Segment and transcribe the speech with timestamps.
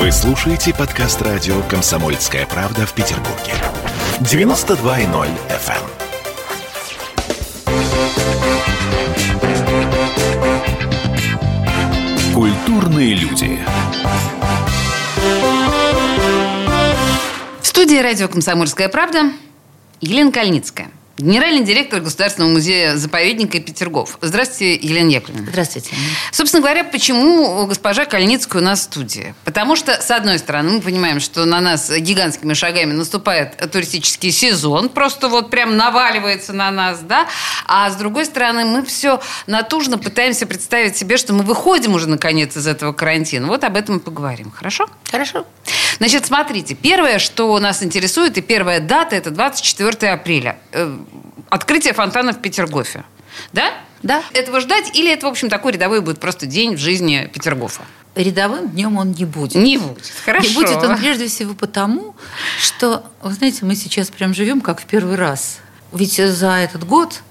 [0.00, 3.52] Вы слушаете подкаст радио «Комсомольская правда» в Петербурге.
[4.20, 5.84] 92.0 FM.
[12.32, 13.58] Культурные люди.
[17.60, 19.30] В студии радио «Комсомольская правда»
[20.00, 20.90] Елена Кальницкая.
[21.20, 24.16] Генеральный директор Государственного музея-заповедника Петергоф.
[24.22, 25.48] Здравствуйте, Елена Яковлевна.
[25.50, 25.94] Здравствуйте.
[26.32, 29.34] Собственно говоря, почему госпожа Кальницкая у нас в студии?
[29.44, 34.88] Потому что, с одной стороны, мы понимаем, что на нас гигантскими шагами наступает туристический сезон,
[34.88, 37.28] просто вот прям наваливается на нас, да?
[37.66, 42.56] А с другой стороны, мы все натужно пытаемся представить себе, что мы выходим уже наконец
[42.56, 43.46] из этого карантина.
[43.46, 44.50] Вот об этом мы поговорим.
[44.50, 44.88] Хорошо?
[45.10, 45.46] Хорошо.
[45.98, 50.58] Значит, смотрите, первое, что нас интересует, и первая дата, это 24 апреля.
[51.48, 53.04] Открытие фонтана в Петергофе.
[53.52, 53.72] Да?
[54.02, 54.22] Да.
[54.32, 57.82] Этого ждать или это, в общем, такой рядовой будет просто день в жизни Петергофа?
[58.14, 59.54] Рядовым днем он не будет.
[59.54, 60.12] Не будет.
[60.24, 60.48] Хорошо.
[60.48, 62.16] Не будет он прежде всего потому,
[62.60, 65.58] что, вы знаете, мы сейчас прям живем как в первый раз.
[65.92, 67.22] Ведь за этот год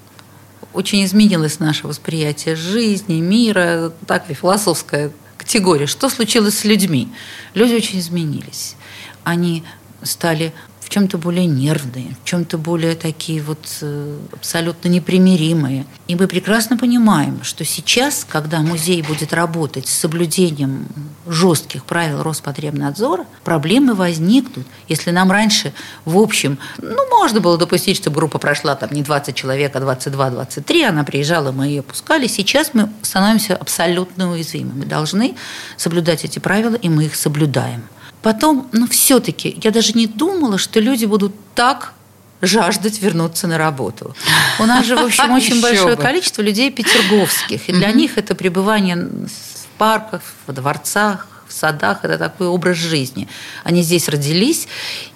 [0.72, 5.86] очень изменилось наше восприятие жизни, мира, так и философская категория.
[5.86, 7.12] Что случилось с людьми?
[7.54, 8.76] Люди очень изменились.
[9.24, 9.64] Они
[10.02, 10.52] стали
[10.90, 15.86] чем-то более нервные, в чем-то более такие вот э, абсолютно непримиримые.
[16.08, 20.88] И мы прекрасно понимаем, что сейчас, когда музей будет работать с соблюдением
[21.28, 24.66] жестких правил Роспотребнадзора, проблемы возникнут.
[24.88, 25.72] Если нам раньше,
[26.04, 30.84] в общем, ну, можно было допустить, что группа прошла там не 20 человек, а 22-23,
[30.86, 32.26] она приезжала, мы ее пускали.
[32.26, 34.80] Сейчас мы становимся абсолютно уязвимыми.
[34.80, 35.36] Мы должны
[35.76, 37.84] соблюдать эти правила, и мы их соблюдаем.
[38.22, 41.94] Потом, ну, все-таки, я даже не думала, что люди будут так
[42.42, 44.14] жаждать вернуться на работу.
[44.58, 47.68] У нас же, в общем, очень большое количество людей петерговских.
[47.68, 53.28] И для них это пребывание в парках, в дворцах, в садах– это такой образ жизни.
[53.64, 54.68] Они здесь родились,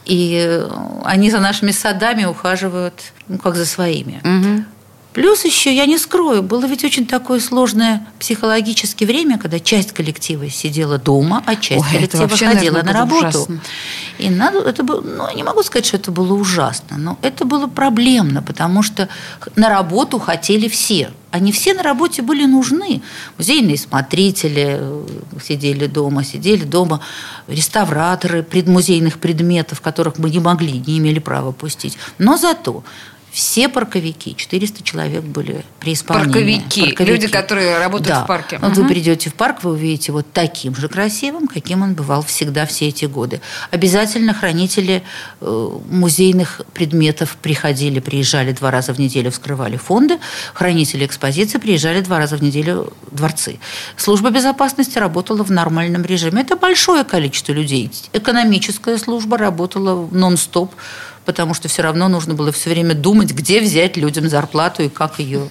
[0.05, 0.63] и
[1.05, 2.95] они за нашими садами ухаживают,
[3.29, 4.21] ну, как за своими.
[5.15, 10.51] Плюс еще, я не скрою, было ведь очень такое сложное психологическое время, когда часть коллектива
[10.51, 13.27] сидела дома, а часть Ой, коллектива ходила наверное, на работу.
[13.29, 13.61] ужасно.
[14.19, 17.69] И надо, это было, ну, не могу сказать, что это было ужасно, но это было
[17.69, 19.09] проблемно, потому что
[19.55, 21.13] на работу хотели все.
[21.31, 23.01] Они все на работе были нужны.
[23.39, 25.07] Музейные смотрители э,
[25.45, 27.01] сидели дома, сидели дома
[27.47, 31.99] реставраторы предмузейных предметов, которых мы не могли, не имели права пустить.
[32.19, 32.85] Но зато
[33.35, 36.61] все парковики, 400 человек были при исполнении.
[36.61, 38.23] Парковики, люди, которые работают да.
[38.23, 38.59] в парке.
[38.59, 38.83] Вот Мгм.
[38.83, 42.87] вы придете в парк, вы увидите вот таким же красивым, каким он бывал всегда все
[42.87, 43.41] эти годы.
[43.73, 45.03] Обязательно хранители
[45.41, 50.21] э, музейных предметов приходили, приезжали два раза в неделю, вскрывали фонды.
[50.55, 53.59] Хранители экспозиции приезжали два раза в неделю в дворцы.
[53.97, 56.43] Служба безопасности работала в нормальном режиме.
[56.43, 57.91] Это большое количество людей.
[58.13, 60.73] Экономическая служба работала нон-стоп
[61.25, 65.19] потому что все равно нужно было все время думать, где взять людям зарплату и как
[65.19, 65.49] ее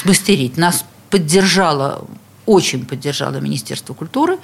[0.00, 0.56] смастерить.
[0.56, 2.06] Нас поддержало,
[2.44, 4.38] очень поддержало Министерство культуры.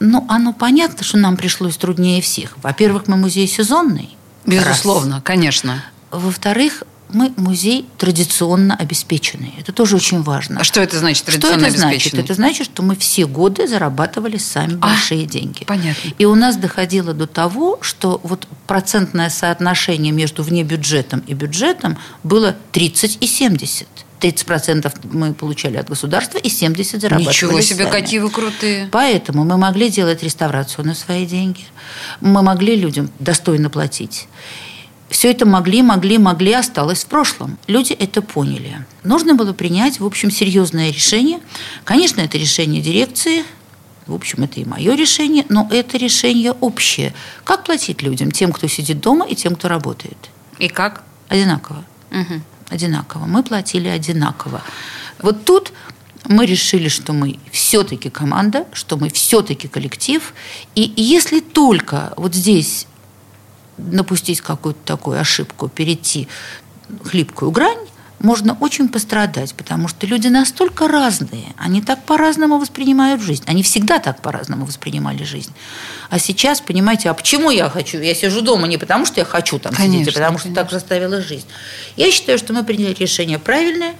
[0.00, 2.58] Но оно понятно, что нам пришлось труднее всех.
[2.62, 4.16] Во-первых, мы музей сезонный.
[4.44, 5.84] Безусловно, конечно.
[6.10, 6.22] Раз.
[6.22, 9.54] Во-вторых, мы музей традиционно обеспеченный.
[9.58, 10.60] Это тоже очень важно.
[10.60, 12.14] А что это значит, Что традиционно это значит?
[12.14, 15.64] Это значит, что мы все годы зарабатывали сами А, большие деньги.
[15.64, 16.10] понятно.
[16.18, 22.56] И у нас доходило до того, что вот процентное соотношение между внебюджетом и бюджетом было
[22.72, 23.86] 30 и 70.
[24.20, 27.90] 30% мы получали от государства и 70% зарабатывали Ничего себе, сами.
[27.90, 28.88] какие вы крутые.
[28.90, 31.60] Поэтому мы могли делать реставрацию на свои деньги.
[32.22, 34.26] Мы могли людям достойно платить.
[35.10, 37.58] Все это могли, могли, могли, осталось в прошлом.
[37.66, 38.84] Люди это поняли.
[39.04, 41.40] Нужно было принять, в общем, серьезное решение.
[41.84, 43.44] Конечно, это решение дирекции,
[44.06, 47.14] в общем, это и мое решение, но это решение общее.
[47.42, 50.18] Как платить людям, тем, кто сидит дома, и тем, кто работает?
[50.58, 51.02] И как?
[51.28, 51.84] Одинаково.
[52.10, 52.42] Мгм.
[52.68, 53.26] Одинаково.
[53.26, 54.62] Мы платили одинаково.
[55.22, 55.72] Вот тут
[56.26, 60.34] мы решили, что мы все-таки команда, что мы все-таки коллектив.
[60.74, 62.86] И если только вот здесь
[63.76, 66.28] напустить какую-то такую ошибку, перейти
[67.04, 67.78] хлипкую грань,
[68.24, 73.44] можно очень пострадать, потому что люди настолько разные, они так по-разному воспринимают жизнь.
[73.46, 75.52] Они всегда так по-разному воспринимали жизнь.
[76.10, 78.00] А сейчас, понимаете, а почему я хочу?
[78.00, 80.62] Я сижу дома не потому, что я хочу там сидеть, Конечно, а потому что конечно.
[80.62, 81.46] так заставила жизнь.
[81.96, 83.94] Я считаю, что мы приняли решение правильное.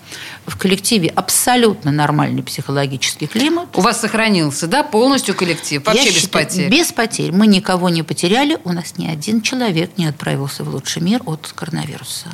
[0.47, 3.69] В коллективе абсолютно нормальный психологический климат.
[3.77, 5.85] У вас сохранился, да, полностью коллектив?
[5.85, 6.71] Вообще Я без считаю, потерь?
[6.71, 7.33] Без потерь.
[7.33, 8.59] Мы никого не потеряли.
[8.65, 12.29] У нас ни один человек не отправился в лучший мир от коронавируса.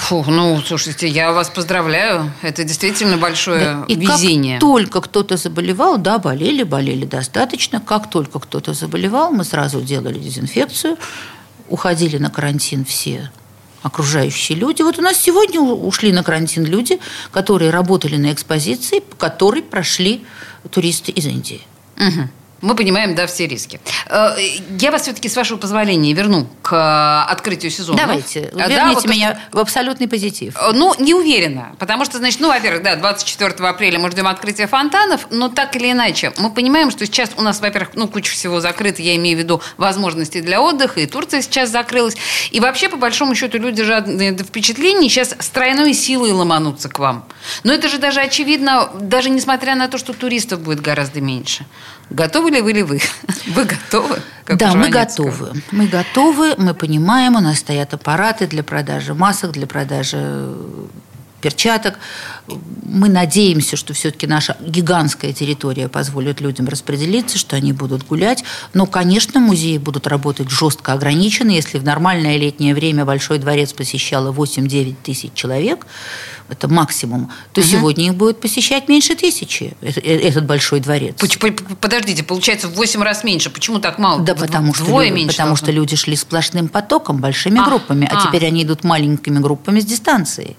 [0.00, 2.32] Фу, ну, слушайте, я вас поздравляю.
[2.40, 4.54] Это действительно большое Да, И везение.
[4.54, 7.80] как только кто-то заболевал, да, болели, болели достаточно.
[7.80, 10.96] Как только кто-то заболевал, мы сразу делали дезинфекцию,
[11.68, 13.30] уходили на карантин все
[13.82, 14.82] окружающие люди.
[14.82, 16.98] Вот у нас сегодня ушли на карантин люди,
[17.30, 20.24] которые работали на экспозиции, по которой прошли
[20.70, 21.60] туристы из Индии.
[21.96, 22.30] Мгм.
[22.60, 23.80] Мы понимаем, да, все риски.
[24.08, 24.36] Э,
[24.78, 27.98] Я вас все-таки, с вашего позволения, верну к э, открытию сезона.
[27.98, 30.56] Давайте, Э, да, верните вот меня в абсолютный позитив.
[30.74, 31.74] Ну, не уверена.
[31.78, 35.90] Потому что, значит, ну, во-первых, да, 24 апреля мы ждем открытия фонтанов, но так или
[35.92, 39.40] иначе, мы понимаем, что сейчас у нас, во-первых, ну, куча всего закрыта, я имею в
[39.40, 42.16] виду возможности для отдыха, и Турция сейчас закрылась.
[42.50, 46.98] И вообще, по большому счету, люди жадные до впечатлений сейчас с тройной силой ломанутся к
[46.98, 47.24] вам.
[47.64, 51.64] Но это же даже очевидно, даже несмотря на то, что туристов будет гораздо меньше.
[52.10, 53.00] Готовы ли вы ли вы?
[53.54, 54.20] Вы готовы?
[54.46, 55.52] да, мы готовы.
[55.70, 60.56] Мы готовы, мы понимаем, у нас стоят аппараты для продажи масок, для продажи
[61.40, 61.98] перчаток.
[62.84, 68.44] Мы надеемся, что все-таки наша гигантская территория позволит людям распределиться, что они будут гулять.
[68.74, 71.50] Но, конечно, музеи будут работать жестко ограничены.
[71.50, 75.86] Если в нормальное летнее время Большой дворец посещало 8-9 тысяч человек,
[76.48, 81.14] это максимум, то сегодня их будет посещать меньше тысячи, э- э- этот Большой дворец.
[81.80, 83.50] Подождите, получается в 8 раз меньше.
[83.50, 84.20] Почему так мало?
[84.22, 87.64] Да, потому что, вдвое лю- меньше потому должно что люди шли сплошным потоком, большими А,
[87.64, 88.26] группами, а, а.
[88.26, 90.56] теперь они идут маленькими группами с дистанцией.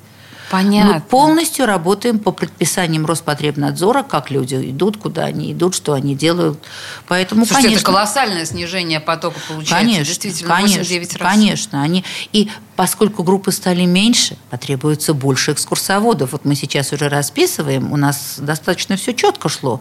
[0.51, 0.95] Понятно.
[0.95, 6.59] Мы полностью работаем по предписаниям Роспотребнадзора, как люди идут, куда они идут, что они делают.
[7.07, 9.75] Поэтому, Слушайте, конечно, это колоссальное снижение потока получается.
[9.75, 11.31] Конечно, Действительно, конечно, 8-9 раз.
[11.31, 11.81] конечно.
[11.81, 12.03] Они...
[12.33, 16.33] И поскольку группы стали меньше, потребуется больше экскурсоводов.
[16.33, 19.80] Вот мы сейчас уже расписываем, у нас достаточно все четко шло.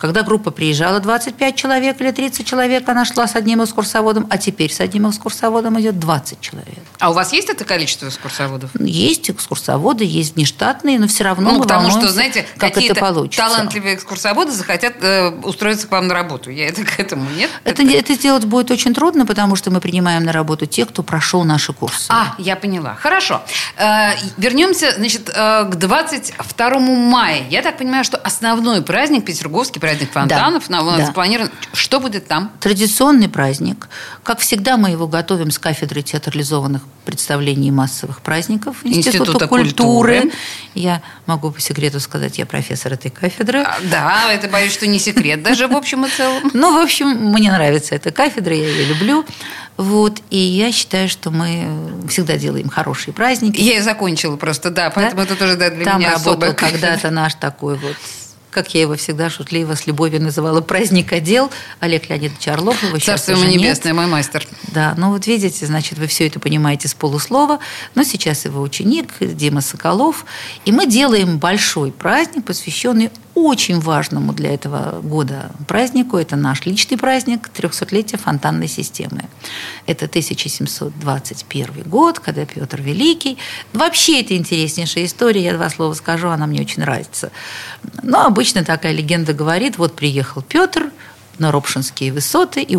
[0.00, 4.72] Когда группа приезжала 25 человек или 30 человек, она шла с одним экскурсоводом, а теперь
[4.72, 6.78] с одним экскурсоводом идет 20 человек.
[6.98, 8.70] А у вас есть это количество экскурсоводов?
[8.80, 13.42] Есть экскурсоводы, есть внештатные, но все равно Ну, потому что, знаете, как это получится.
[13.42, 16.50] талантливые экскурсоводы захотят э, устроиться к вам на работу.
[16.50, 17.50] Я это к этому, нет?
[17.64, 21.44] Это, это сделать будет очень трудно, потому что мы принимаем на работу тех, кто прошел
[21.44, 22.06] наши курсы.
[22.08, 22.94] А, я поняла.
[22.94, 23.42] Хорошо.
[23.76, 27.44] Э, вернемся, значит, э, к 22 мая.
[27.50, 29.26] Я так понимаю, что основной праздник, праздник
[29.98, 31.06] фонтанов, на- у нас да.
[31.06, 31.50] запланирован.
[31.72, 32.52] Что будет там?
[32.60, 33.88] Традиционный праздник.
[34.22, 40.20] Как всегда, мы его готовим с кафедры театрализованных представлений и массовых праздников Института, Института культуры.
[40.20, 40.32] культуры.
[40.74, 43.62] Я могу по секрету сказать, я профессор этой кафедры.
[43.62, 46.50] А, Да, это, боюсь, что не секрет даже в общем и целом.
[46.54, 49.24] Ну, в общем, мне нравится эта кафедра, я ее люблю.
[49.76, 51.66] Вот, и я считаю, что мы
[52.08, 53.60] всегда делаем хорошие праздники.
[53.60, 57.10] Я и закончила просто, да, поэтому это тоже да, для Там меня работал особая когда-то
[57.10, 57.96] наш такой вот
[58.50, 62.82] как я его всегда шутливо с любовью называла, праздник отдел Олег Леонидович Орлов.
[62.82, 64.46] Его Царство ему небесное, мой мастер.
[64.68, 67.58] Да, ну вот видите, значит, вы все это понимаете с полуслова,
[67.94, 70.24] но сейчас его ученик Дима Соколов,
[70.64, 76.16] и мы делаем большой праздник, посвященный очень важному для этого года празднику.
[76.16, 79.24] Это наш личный праздник 300-летия фонтанной системы.
[79.86, 83.38] Это 1721 год, когда Петр Великий.
[83.72, 87.30] Вообще это интереснейшая история, я два слова скажу, она мне очень нравится.
[88.02, 90.90] Но обычно такая легенда говорит, вот приехал Петр,
[91.40, 92.76] на Ропшинские высоты и,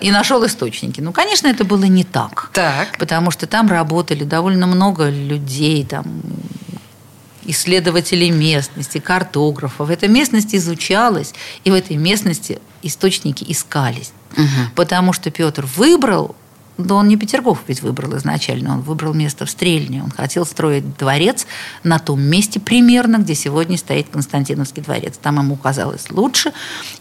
[0.00, 1.00] и нашел источники.
[1.00, 2.50] Ну, конечно, это было не так.
[2.52, 2.96] Так.
[2.96, 6.22] Потому что там работали довольно много людей, там,
[7.46, 9.90] исследователей местности, картографов.
[9.90, 14.12] Эта местность изучалась, и в этой местности источники искались.
[14.74, 16.34] Потому что Петр выбрал,
[16.76, 20.02] да он не Петергоф ведь выбрал изначально, он выбрал место в Стрельне.
[20.02, 21.46] Он хотел строить дворец
[21.84, 25.14] на том месте примерно, где сегодня стоит Константиновский дворец.
[25.22, 26.52] Там ему казалось лучше,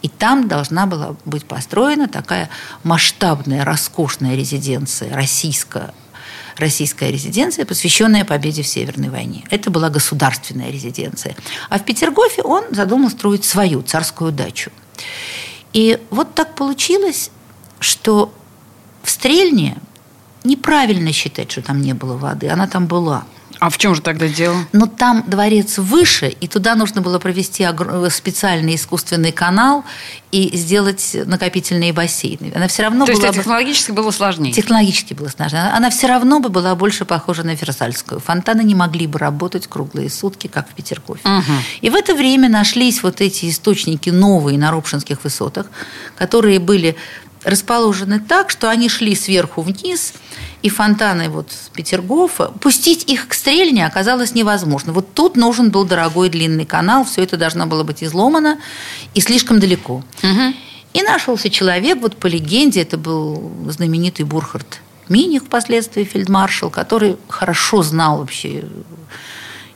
[0.01, 2.49] и там должна была быть построена такая
[2.83, 5.93] масштабная, роскошная резиденция российская,
[6.57, 9.43] российская резиденция, посвященная победе в Северной войне.
[9.49, 11.35] Это была государственная резиденция.
[11.69, 14.71] А в Петергофе он задумал строить свою царскую дачу.
[15.73, 17.31] И вот так получилось,
[17.79, 18.33] что
[19.01, 19.77] в Стрельне
[20.43, 22.47] неправильно считать, что там не было воды.
[22.49, 23.25] Она там была.
[23.63, 24.57] А в чем же тогда дело?
[24.73, 29.85] Но там дворец выше, и туда нужно было провести огр- специальный искусственный канал
[30.33, 32.51] и сделать накопительные бассейны.
[32.53, 33.43] Она все равно То есть была это бы...
[33.43, 34.51] технологически было сложнее.
[34.51, 35.73] Технологически было сложно.
[35.73, 38.19] Она все равно бы была больше похожа на Версальскую.
[38.19, 41.21] Фонтаны не могли бы работать круглые сутки, как в Петергофе.
[41.23, 41.63] Мгм.
[41.79, 45.67] И в это время нашлись вот эти источники новые на Ропшинских высотах,
[46.17, 46.97] которые были
[47.43, 50.13] расположены так, что они шли сверху вниз,
[50.61, 54.93] и фонтаны вот Петергофа, пустить их к стрельне оказалось невозможно.
[54.93, 58.59] Вот тут нужен был дорогой длинный канал, все это должно было быть изломано
[59.13, 60.03] и слишком далеко.
[60.21, 60.55] Мгм.
[60.93, 67.83] И нашелся человек, вот по легенде, это был знаменитый Бурхард Миних, впоследствии фельдмаршал, который хорошо
[67.83, 68.63] знал вообще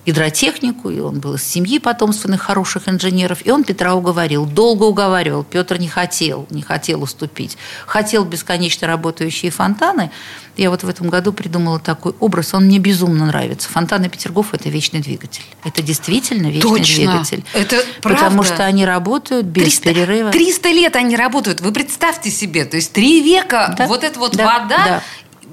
[0.08, 5.44] гидротехнику, и он был из семьи потомственных хороших инженеров, и он Петра уговорил, долго уговаривал,
[5.44, 10.10] Петр не хотел, не хотел уступить, хотел бесконечно работающие фонтаны.
[10.56, 13.70] Я вот в этом году придумала такой образ, он мне безумно нравится.
[13.70, 15.44] Фонтаны Петергоф– это вечный двигатель.
[15.66, 16.96] Это действительно вечный Точно.
[16.96, 17.44] двигатель.
[17.54, 18.44] Это Потому правда.
[18.56, 20.32] что они работают без 300, перерыва.
[20.32, 21.60] 300 лет они работают.
[21.62, 24.86] Вы представьте себе, то есть три века Да, вот эта вот да, вода.
[24.86, 25.04] да.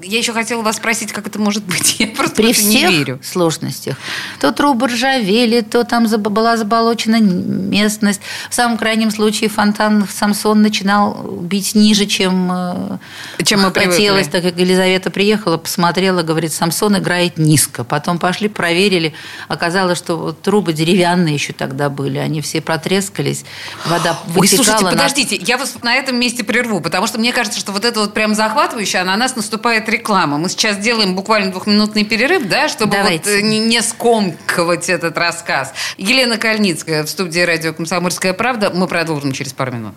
[0.03, 1.95] Я еще хотела вас спросить, как это может быть.
[1.99, 3.19] Я просто При в это не всех верю.
[3.23, 3.95] сложностях.
[4.39, 8.21] То трубы ржавели, то там была заболочена местность.
[8.49, 12.97] В самом крайнем случае фонтан Самсон начинал бить ниже, чем, э,
[13.43, 14.27] Чем мы хотелось.
[14.27, 14.31] привыкли.
[14.31, 17.83] Так как Елизавета приехала, посмотрела, говорит, Самсон играет низко.
[17.83, 19.13] Потом пошли, проверили.
[19.47, 22.17] Оказалось, что трубы деревянные еще тогда были.
[22.17, 23.45] Они все протрескались.
[23.85, 24.63] Вода Ой, вытекала.
[24.63, 27.85] слушайте, на- подождите, я вас на этом месте прерву, потому что мне кажется, что вот
[27.85, 30.37] это вот прям захватывающе, а на нас наступает реклама.
[30.37, 33.39] Мы сейчас делаем буквально двухминутный перерыв, да, чтобы вот Давайте.
[33.39, 35.73] э, не, не скомкивать этот рассказ.
[35.97, 38.71] Елена Кальницкая в студии радио «Комсомольская правда».
[38.73, 39.93] Мы продолжим через пару минут.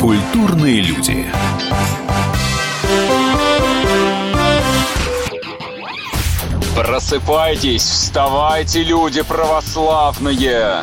[0.00, 1.26] Культурные люди.
[6.76, 10.82] Просыпайтесь, вставайте, люди православные!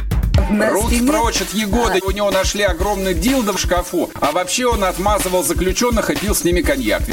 [0.49, 1.99] Руки прочь от Егоды.
[2.03, 4.09] У него нашли огромный дилдо в шкафу.
[4.19, 7.03] А вообще он отмазывал заключенных и пил с ними коньяк.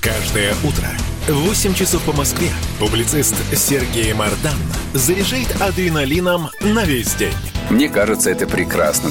[0.00, 0.88] Каждое утро
[1.28, 4.56] в 8 часов по Москве публицист Сергей Мардан
[4.94, 7.34] заряжает адреналином на весь день.
[7.70, 9.10] Мне кажется, это прекрасно.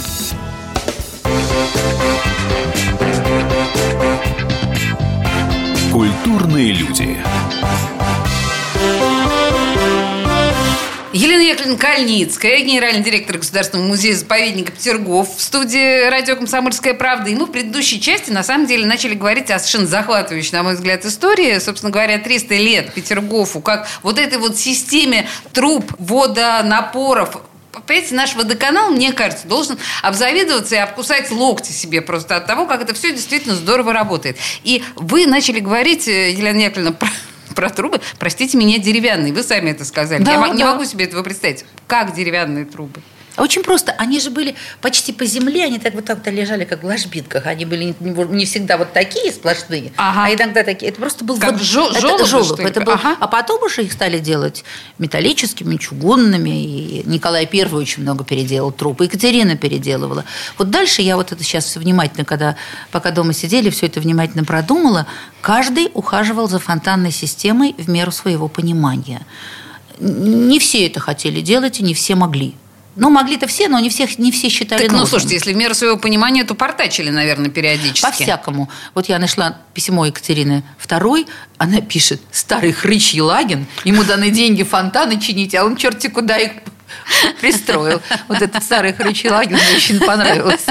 [5.91, 7.17] Культурные люди.
[11.15, 17.29] Елена Яковлевна Кальницкая, генеральный директор Государственного музея-заповедника Петергоф в студии радио «Комсомольская правда».
[17.29, 20.73] И мы в предыдущей части, на самом деле, начали говорить о совершенно захватывающей, на мой
[20.73, 21.57] взгляд, истории.
[21.59, 27.37] Собственно говоря, 300 лет Петергофу, как вот этой вот системе труб, водонапоров,
[27.87, 32.81] Понимаете, наш водоканал, мне кажется, должен обзавидоваться и обкусать локти себе просто от того, как
[32.81, 34.37] это все действительно здорово работает.
[34.65, 36.95] И вы начали говорить, э, Елена Яковлевна,
[37.55, 39.33] про, трубы, простите меня, деревянные.
[39.33, 40.23] Вы сами это сказали.
[40.23, 40.73] Да, Я мо- не да.
[40.73, 41.65] могу себе этого представить.
[41.87, 43.01] Как деревянные трубы?
[43.37, 43.91] Очень просто.
[43.97, 47.45] Они же были почти по земле, они так вот так-то лежали, как в ложбинках.
[47.47, 50.25] Они были не, не всегда вот такие сплошные, Ага.
[50.25, 50.91] а иногда такие.
[50.91, 52.69] Это просто был Как вот- жё- это ли?
[52.69, 53.17] это был- Ага.
[53.19, 54.63] А потом уже их стали делать
[54.99, 56.49] металлическими, чугунными.
[56.49, 59.01] И Николай I очень много переделал труб.
[59.01, 60.23] и Екатерина переделывала.
[60.57, 62.55] Вот дальше я вот это сейчас все внимательно, когда
[62.91, 65.07] пока дома сидели, все это внимательно продумала.
[65.41, 69.25] Каждый ухаживал за фонтанной системой в меру своего понимания.
[69.99, 72.55] Не все это хотели делать, и не все могли.
[72.95, 75.73] Ну, могли-то все, но не, всех, не все считали Так, ну, слушайте, если в меру
[75.73, 78.01] своего понимания, то портачили, наверное, периодически.
[78.01, 78.69] По-всякому.
[78.93, 85.19] Вот я нашла письмо Екатерины II, она пишет, старый хрыч Елагин, ему даны деньги фонтаны
[85.19, 86.51] чинить, а он черти куда их
[87.41, 88.01] пристроил.
[88.27, 90.65] Вот этот старый хрыч Елагин мне очень понравилось.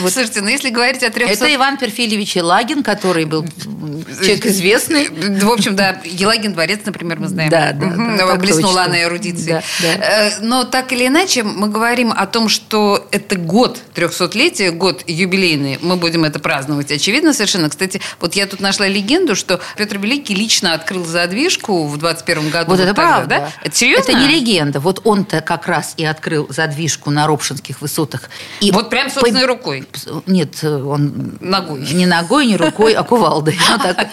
[0.00, 0.12] Вот.
[0.12, 1.32] Слушайте, ну если говорить о 300...
[1.32, 5.08] Это Иван Перфильевич Елагин, который был человек известный.
[5.08, 7.50] В общем, да, Елагин дворец, например, мы знаем.
[7.50, 9.54] Да, да, Мгм, да, так Блеснула она эрудицией.
[9.54, 10.04] Да, да.
[10.04, 15.78] Э, Но так или иначе, мы говорим о том, что это год 300-летия, год юбилейный.
[15.80, 17.68] Мы будем это праздновать, очевидно, совершенно.
[17.68, 22.70] Кстати, вот я тут нашла легенду, что Петр Великий лично открыл задвижку в 21 году.
[22.70, 23.28] Вот это тогда, правда.
[23.28, 23.52] да?
[23.62, 24.12] Это серьезно?
[24.12, 24.80] Это не легенда.
[24.80, 28.28] Вот он-то как раз и открыл задвижку на Ропшинских высотах.
[28.60, 29.88] И Вот прям собственной по- рукой.
[30.26, 31.80] Нет, он Ногой.
[31.90, 33.58] не ногой, не рукой, а кувалдой.
[33.70, 34.08] Ну, так.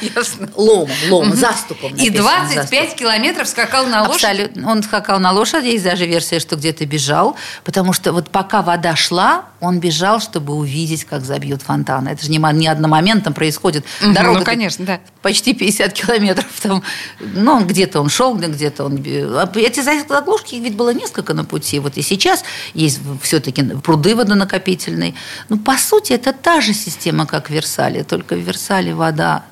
[0.56, 1.92] Ломом, ломом, заступом.
[1.96, 3.00] И написано, 25 заступ.
[3.00, 4.26] километров скакал на лошади.
[4.26, 4.72] Абсолютно.
[4.72, 8.96] Он скакал на лошади, есть даже версия, что где-то бежал, потому что вот пока вода
[8.96, 12.10] шла, он бежал, чтобы увидеть, как забьют фонтаны.
[12.10, 13.86] Это же не, не одномоментно происходит.
[14.02, 15.00] Дорога ну, конечно, да.
[15.22, 16.46] почти 50 километров.
[16.62, 16.84] Там,
[17.20, 19.04] ну, где-то он шел, где-то он...
[19.06, 21.80] А Эти заглушки, ведь было несколько на пути.
[21.80, 25.14] Вот и сейчас есть все-таки пруды водонакопительные.
[25.50, 29.46] Ну, по сути, это та же система, как в Версале, только в Версале вода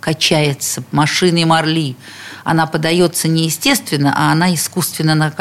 [0.00, 1.96] качается машиной Марли.
[2.44, 5.32] Она подается не естественно, а она искусственно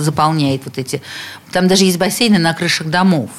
[0.00, 1.00] заполняет вот эти...
[1.50, 3.30] Там даже есть бассейны на крышах домов.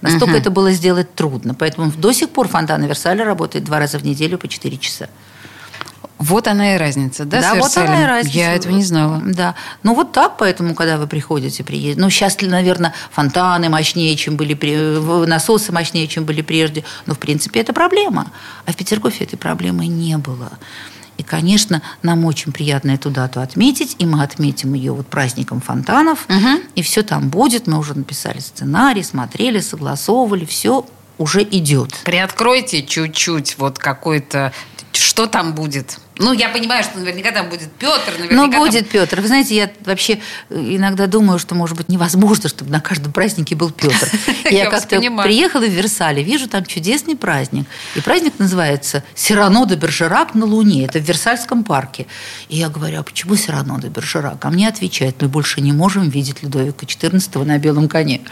[0.00, 1.54] Настолько это было сделать трудно.
[1.54, 5.08] Поэтому до сих пор фонтан Версаля работает два раза в неделю по 4 часа.
[6.18, 7.40] Вот она и разница, да?
[7.40, 8.38] Да, вот она и разница.
[8.38, 9.20] Я этого не знала.
[9.24, 9.54] Да.
[9.82, 12.00] Ну вот так, поэтому, когда вы приходите, приедете.
[12.00, 14.54] Ну, сейчас, наверное, фонтаны мощнее, чем были,
[15.26, 16.84] насосы мощнее, чем были прежде.
[17.04, 18.30] Но, в принципе, это проблема.
[18.64, 20.52] А в Петергофе этой проблемы не было.
[21.18, 26.26] И, конечно, нам очень приятно эту дату отметить, и мы отметим ее вот праздником фонтанов,
[26.28, 26.60] угу.
[26.74, 27.66] и все там будет.
[27.66, 30.86] Мы уже написали сценарий, смотрели, согласовывали, все
[31.18, 31.94] уже идет.
[32.04, 34.52] Приоткройте чуть-чуть вот какой-то,
[34.92, 35.98] что там будет.
[36.18, 38.12] Ну, я понимаю, что наверняка там будет Петр.
[38.30, 38.90] Ну, будет там...
[38.90, 39.20] Петр.
[39.20, 40.18] Вы знаете, я вообще
[40.48, 44.08] иногда думаю, что, может быть, невозможно, чтобы на каждом празднике был Петр.
[44.50, 47.66] Я как-то приехала в Версале, вижу там чудесный праздник.
[47.96, 50.84] И праздник называется «Сирано де Бержерак на Луне».
[50.84, 52.06] Это в Версальском парке.
[52.48, 54.44] И я говорю, а почему Сирано де Бержерак?
[54.44, 58.22] А мне отвечают, мы больше не можем видеть Людовика XIV на белом коне.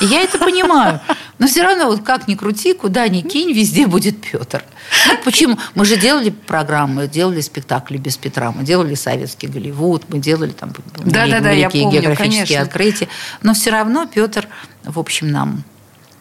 [0.00, 1.00] И я это понимаю.
[1.38, 4.64] Но все равно, вот как ни крути, куда ни кинь, везде будет Петр.
[5.06, 5.58] Ну, почему?
[5.74, 10.72] Мы же делали программы, делали спектакли без Петра, мы делали советский Голливуд, мы делали там
[11.04, 12.62] да, да, да, я помню, географические конечно.
[12.62, 13.08] открытия.
[13.42, 14.48] Но все равно Петр,
[14.84, 15.64] в общем, нам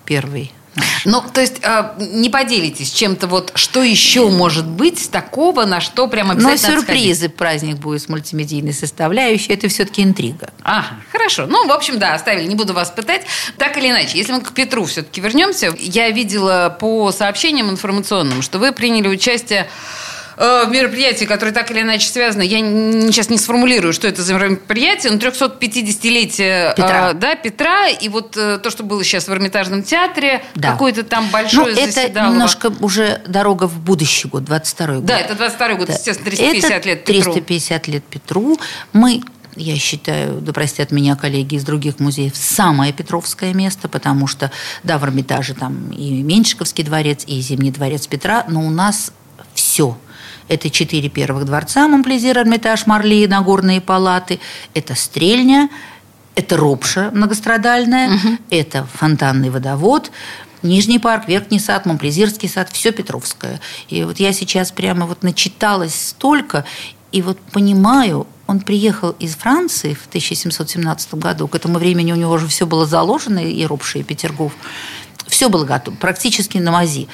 [0.05, 0.51] первый
[1.05, 6.08] ну, то есть э, не поделитесь чем-то вот, что еще может быть такого, на что
[6.08, 10.50] прям ну, обязательно Но сюрпризы, праздник будет с мультимедийной составляющей, это все-таки интрига.
[10.63, 11.46] Ага, хорошо.
[11.46, 13.24] Ну, в общем, да, оставили, не буду вас пытать.
[13.58, 18.58] Так или иначе, если мы к Петру все-таки вернемся, я видела по сообщениям информационным, что
[18.58, 19.70] вы приняли участие
[20.38, 22.44] э, мероприятий, которые так или иначе связаны.
[22.44, 27.12] Я сейчас не сформулирую, что это за мероприятие, но 350-летие Петра.
[27.12, 27.88] Э, да, Петра.
[27.88, 30.72] И вот э, то, что было сейчас в Эрмитажном театре, да.
[30.72, 35.06] какой-то там большой ну, это немножко уже дорога в будущий год, 22 год.
[35.06, 35.94] Да, это 22 год, да.
[35.94, 37.34] естественно, 350 это лет Петру.
[37.34, 38.60] 350 лет Петру.
[38.94, 39.22] Мы
[39.56, 44.52] я считаю, да простят меня коллеги из других музеев, самое Петровское место, потому что,
[44.84, 49.12] да, в Эрмитаже там и Меньшиковский дворец, и Зимний дворец Петра, но у нас
[49.54, 49.98] все–
[50.53, 54.39] это четыре первых дворца, Монплезир, Эрмитаж, Марли, Нагорные палаты.
[54.74, 55.69] Это Стрельня,
[56.36, 58.38] это Ропша многострадальная, угу.
[58.50, 60.12] это фонтанный водовод,
[60.62, 63.60] Нижний парк, Верхний сад, Монплезирский сад, все Петровское.
[63.89, 66.63] И вот я сейчас прямо вот начиталась столько,
[67.12, 71.49] и вот понимаю, он приехал из Франции в 1717 году.
[71.49, 74.54] К этому времени у него уже все было заложено, и Ропша, и Петергоф.
[75.28, 77.08] Все было готово, практически на мази.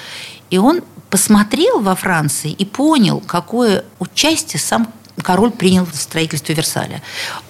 [0.49, 7.01] И он посмотрел во Франции и понял, какое участие сам король принял в строительстве Версаля.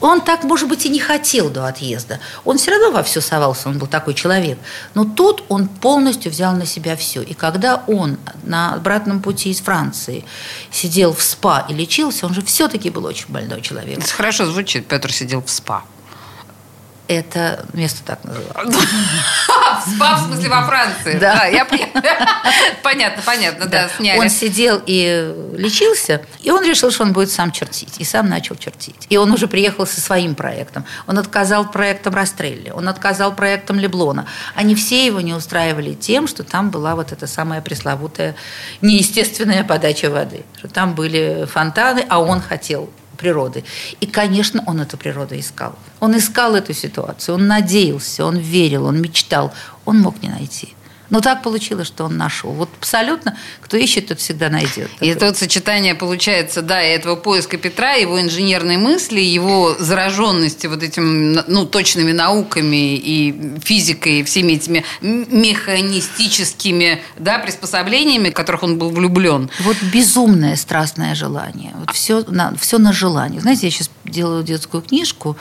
[0.01, 2.19] Он так, может быть, и не хотел до отъезда.
[2.45, 4.57] Он все равно во все совался, он был такой человек.
[4.93, 7.21] Но тут он полностью взял на себя все.
[7.21, 10.25] И когда он на обратном пути из Франции
[10.71, 14.03] сидел в СПА и лечился, он же все-таки был очень больной человек.
[14.09, 15.83] Хорошо звучит, Петр сидел в СПА.
[17.07, 18.75] Это место так называлось.
[19.81, 21.17] СПА, в смысле, во Франции.
[21.19, 21.65] Да, я
[22.83, 24.19] Понятно, понятно, да, сняли.
[24.19, 27.95] Он сидел и лечился, и он решил, что он будет сам чертить.
[27.99, 29.07] И сам начал чертить.
[29.09, 30.85] И он уже приехал со своим проектом.
[31.07, 34.25] Он отказал проектом Растрелли, он отказал проектом Леблона.
[34.55, 38.35] Они все его не устраивали тем, что там была вот эта самая пресловутая
[38.81, 40.43] неестественная подача воды.
[40.57, 42.89] Что там были фонтаны, а он хотел
[43.19, 43.63] природы.
[44.01, 45.73] И, конечно, он эту природу искал.
[45.99, 49.51] Он искал эту ситуацию, он надеялся, он верил, он мечтал.
[49.85, 50.75] Он мог не найти.
[51.09, 52.51] Но так получилось, что он нашел.
[52.51, 54.91] Вот абсолютно, кто ищет, тот всегда найдет.
[54.99, 60.83] И это вот сочетание получается, да, этого поиска Петра, его инженерной мысли, его зараженности вот
[60.83, 68.77] этими, ну, точными науками и физикой, и всеми этими механистическими, да, приспособлениями, в которых он
[68.77, 69.49] был влюблен.
[69.61, 71.73] Вот безумное страстное желание.
[71.75, 73.41] Вот все на, все на желание.
[73.41, 75.37] Знаете, я сейчас делаю детскую книжку,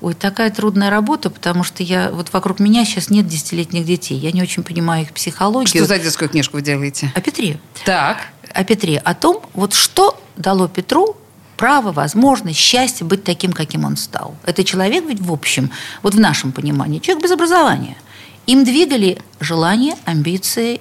[0.00, 4.18] Ой, такая трудная работа, потому что я вот вокруг меня сейчас нет десятилетних детей.
[4.18, 5.68] Я не очень понимаю их психологию.
[5.68, 7.12] Что за детскую книжку вы делаете?
[7.14, 7.60] О Петре.
[7.84, 8.28] Так.
[8.52, 8.98] О Петре.
[8.98, 11.16] О том, вот что дало Петру
[11.58, 14.34] право, возможность, счастье быть таким, каким он стал.
[14.46, 15.70] Это человек ведь в общем,
[16.02, 17.98] вот в нашем понимании, человек без образования.
[18.46, 20.80] Им двигали желания, амбиции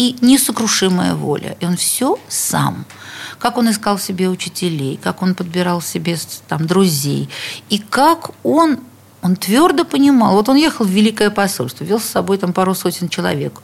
[0.00, 1.56] и несокрушимая воля.
[1.60, 2.84] И он все сам–
[3.40, 7.28] как он искал себе учителей, как он подбирал себе там друзей,
[7.70, 8.80] и как он
[9.22, 13.10] он твердо понимал, вот он ехал в Великое посольство, вел с собой там пару сотен
[13.10, 13.60] человек.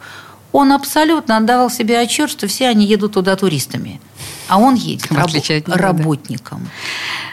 [0.53, 3.99] Он абсолютно отдавал себе отчет, что все они едут туда туристами.
[4.49, 6.69] А он едет раб- работником.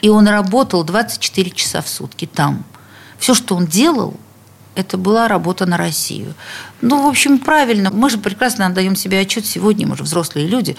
[0.02, 2.63] И он работал 24 часа в сутки там.
[3.20, 4.16] Все, что он делал,
[4.75, 6.33] это была работа на Россию.
[6.81, 7.91] Ну, в общем, правильно.
[7.91, 10.75] Мы же прекрасно отдаем себе отчет сегодня, мы же взрослые люди.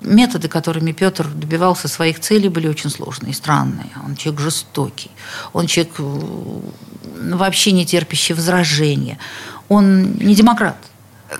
[0.00, 3.90] Методы, которыми Петр добивался своих целей, были очень сложные, странные.
[4.04, 5.10] Он человек жестокий,
[5.52, 6.60] он человек э,
[7.34, 9.18] вообще не терпящий возражения.
[9.68, 10.76] Он не демократ.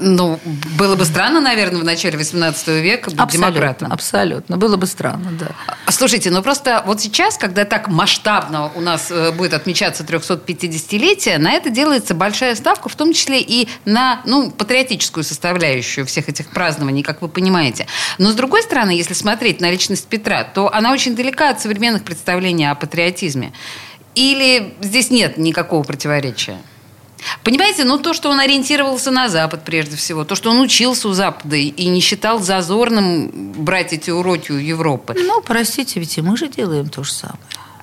[0.01, 0.41] Ну,
[0.79, 3.93] было бы странно, наверное, в начале 18 века быть абсолютно, демократом.
[3.93, 4.57] Абсолютно.
[4.57, 5.49] Было бы странно, да.
[5.91, 11.53] Слушайте, ну просто вот сейчас, когда так масштабно у нас э, будет отмечаться 350-летие, на
[11.53, 17.03] это делается большая ставка, в том числе и на ну, патриотическую составляющую всех этих празднований,
[17.03, 17.87] как вы понимаете.
[18.19, 22.03] Но, с другой стороны, если смотреть на личность Петра, то она очень далека от современных
[22.03, 23.53] представлений о патриотизме.
[24.17, 26.59] Или здесь нет никакого противоречия?
[27.43, 31.13] Понимаете, ну то, что он ориентировался на Запад прежде всего, то, что он учился у
[31.13, 35.15] Запада и не считал зазорным брать эти уроки у Европы.
[35.17, 37.39] Ну, простите, ведь и мы же делаем то же самое.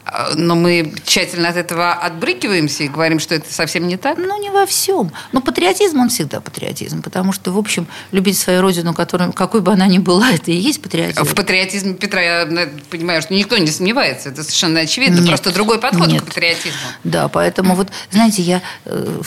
[0.06, 4.18] А, но мы тщательно от этого отбрыкиваемся и говорим, что это совсем не так?
[4.18, 5.12] Ну, не во всем.
[5.32, 9.72] Но патриотизм, он всегда патриотизм, потому что, в общем, любить свою родину, которой, какой бы
[9.72, 11.24] она ни была, это и есть патриотизм.
[11.24, 15.80] В патриотизме Петра я понимаю, что никто не сомневается, это совершенно очевидно, нет, просто другой
[15.80, 16.22] подход нет.
[16.22, 16.80] к патриотизму.
[17.04, 19.22] Да, поэтому вот, знаете, я э,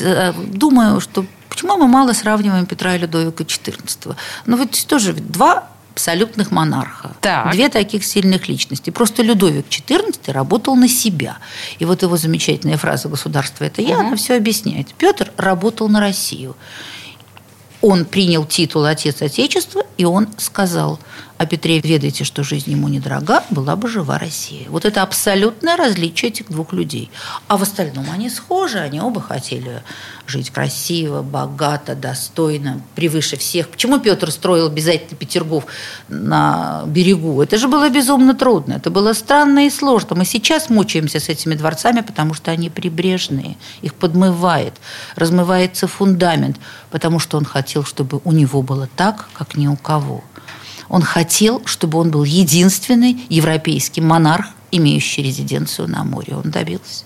[0.00, 4.16] э, думаю, что Почему мы мало сравниваем Петра и Людовика XIV?
[4.46, 7.12] Ну, ведь тоже два абсолютных монарха.
[7.20, 7.52] Так.
[7.52, 8.90] Две таких сильных личности.
[8.90, 11.38] Просто Людовик XIV работал на себя.
[11.78, 14.08] И вот его замечательная фраза «государство– это я», угу.
[14.08, 14.92] она все объясняет.
[14.94, 16.56] Петр работал на Россию.
[17.80, 20.98] Он принял титул «Отец Отечества», и он сказал–
[21.44, 24.66] о Петре ведайте, что жизнь ему недорога, была бы жива Россия.
[24.68, 27.10] Вот это абсолютное различие этих двух людей.
[27.48, 29.82] А в остальном они схожи, они оба хотели
[30.26, 33.68] жить красиво, богато, достойно, превыше всех.
[33.68, 35.66] Почему Петр строил обязательно Петергоф
[36.08, 37.42] на берегу?
[37.42, 40.16] Это же было безумно трудно, это было странно и сложно.
[40.16, 44.74] Мы сейчас мучаемся с этими дворцами, потому что они прибрежные, их подмывает,
[45.14, 46.56] размывается фундамент,
[46.90, 50.24] потому что он хотел, чтобы у него было так, как ни у кого.
[50.88, 56.36] Он хотел, чтобы он был единственный европейский монарх, имеющий резиденцию на море.
[56.36, 57.04] Он добился.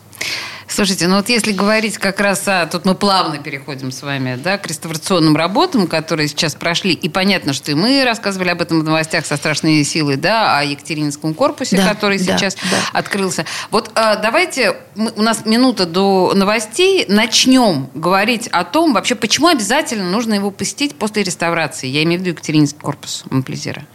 [0.69, 2.67] Слушайте, ну вот если говорить как раз о...
[2.67, 6.93] Тут мы плавно переходим с вами да, к реставрационным работам, которые сейчас прошли.
[6.93, 10.63] И понятно, что и мы рассказывали об этом в новостях со страшной силой, да, о
[10.63, 12.77] Екатерининском корпусе, да, который да, сейчас да.
[12.93, 13.47] открылся.
[13.71, 19.49] Вот а, давайте, мы, у нас минута до новостей, начнем говорить о том, вообще, почему
[19.49, 21.89] обязательно нужно его посетить после реставрации.
[21.89, 23.87] Я имею в виду Екатерининский корпус Монплезира.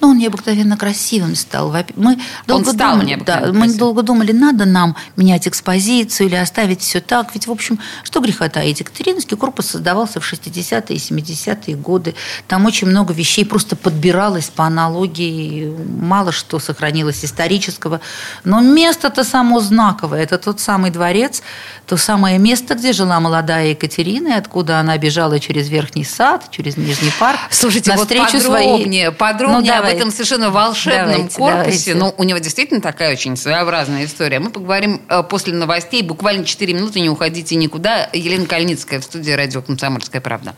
[0.00, 1.74] Ну, он необыкновенно красивым стал.
[1.96, 6.80] Мы долго он стал думали, да, мы долго думали, надо нам менять экспозицию или оставить
[6.80, 7.30] все так.
[7.34, 8.80] Ведь, в общем, что греха таить.
[8.80, 12.14] Екатеринский корпус создавался в 60-е и 70-е годы.
[12.48, 15.74] Там очень много вещей просто подбиралось по аналогии.
[16.00, 18.00] Мало что сохранилось исторического.
[18.44, 20.22] Но место-то само знаковое.
[20.22, 21.42] Это тот самый дворец,
[21.86, 26.76] то самое место, где жила молодая Екатерина, и откуда она бежала через Верхний сад, через
[26.76, 27.38] Нижний парк.
[27.50, 29.10] Слушайте, на вот подробнее, своей...
[29.10, 31.92] подробнее ну, об этом совершенно волшебном давайте, корпусе.
[31.92, 31.94] Давайте.
[31.94, 34.40] Ну, у него действительно такая очень своеобразная история.
[34.40, 36.02] Мы поговорим э, после новостей.
[36.02, 38.08] Буквально 4 минуты, не уходите никуда.
[38.12, 40.54] Елена Кальницкая в студии радио «Комсомольская правда».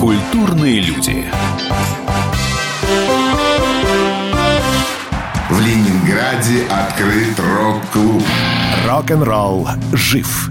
[0.00, 1.24] Культурные люди.
[5.50, 8.22] В Ленинграде открыт рок-клуб.
[8.86, 10.50] Рок-н-ролл жив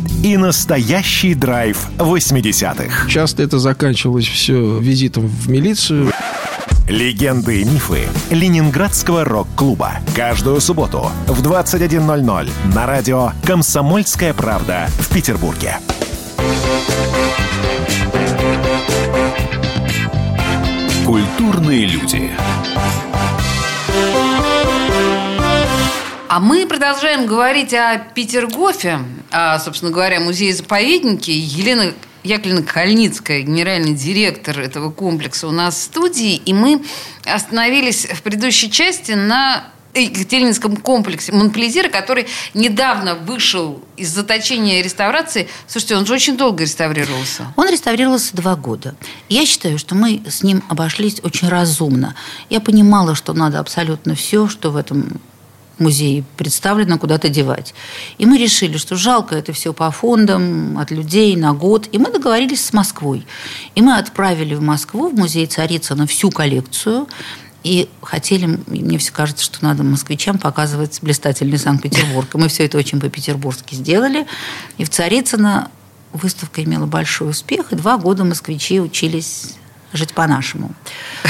[0.23, 3.09] и настоящий драйв 80-х.
[3.09, 6.11] Часто это заканчивалось все визитом в милицию.
[6.87, 9.93] Легенды и мифы Ленинградского рок-клуба.
[10.15, 15.77] Каждую субботу в 21.00 на радио «Комсомольская правда» в Петербурге.
[21.05, 22.31] Культурные люди.
[26.33, 28.99] А мы продолжаем говорить о Петергофе,
[29.31, 31.37] собственно говоря, музее-заповеднике.
[31.37, 36.35] Елена Яковлевна Кальницкая, генеральный директор этого комплекса у нас в студии.
[36.35, 36.83] И мы
[37.25, 45.49] остановились в предыдущей части на Екатерининском комплексе Монплезира, который недавно вышел из заточения и реставрации.
[45.67, 47.53] Слушайте, он же очень долго реставрировался.
[47.57, 48.95] Он реставрировался два года.
[49.27, 52.15] Я считаю, что мы с ним обошлись очень разумно.
[52.49, 55.19] Я понимала, что надо абсолютно все, что в этом
[55.81, 57.73] музей представлено, куда-то девать.
[58.17, 61.89] И мы решили, что жалко это все по фондам, от людей на год.
[61.91, 63.25] И мы договорились с Москвой.
[63.75, 67.07] И мы отправили в Москву, в музей Царицына, всю коллекцию.
[67.63, 72.27] И хотели, мне все кажется, что надо москвичам показывать блистательный Санкт-Петербург.
[72.33, 74.25] И мы все это очень по-петербургски сделали.
[74.77, 75.69] И в Царицыно
[76.13, 79.55] выставка имела большой успех, и два года москвичи учились
[79.93, 80.71] жить по-нашему.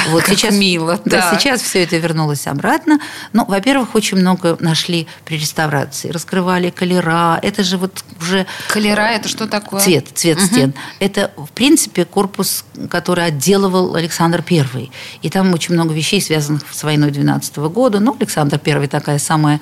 [0.10, 1.32] Вот как сейчас, мило, да.
[1.32, 1.38] да.
[1.38, 3.00] Сейчас все это вернулось обратно.
[3.34, 6.10] Ну, во-первых, очень много нашли при реставрации.
[6.10, 7.39] Раскрывали колера.
[7.41, 8.45] Это же вот уже...
[8.69, 9.82] Колера– это что такое?
[9.82, 10.45] Цвет, цвет угу.
[10.45, 10.74] стен.
[11.00, 14.91] Это, в принципе, корпус, который отделывал Александр I.
[15.21, 18.00] И там очень много вещей, связанных с войной 12 года.
[18.00, 19.60] Но Александр I такая самая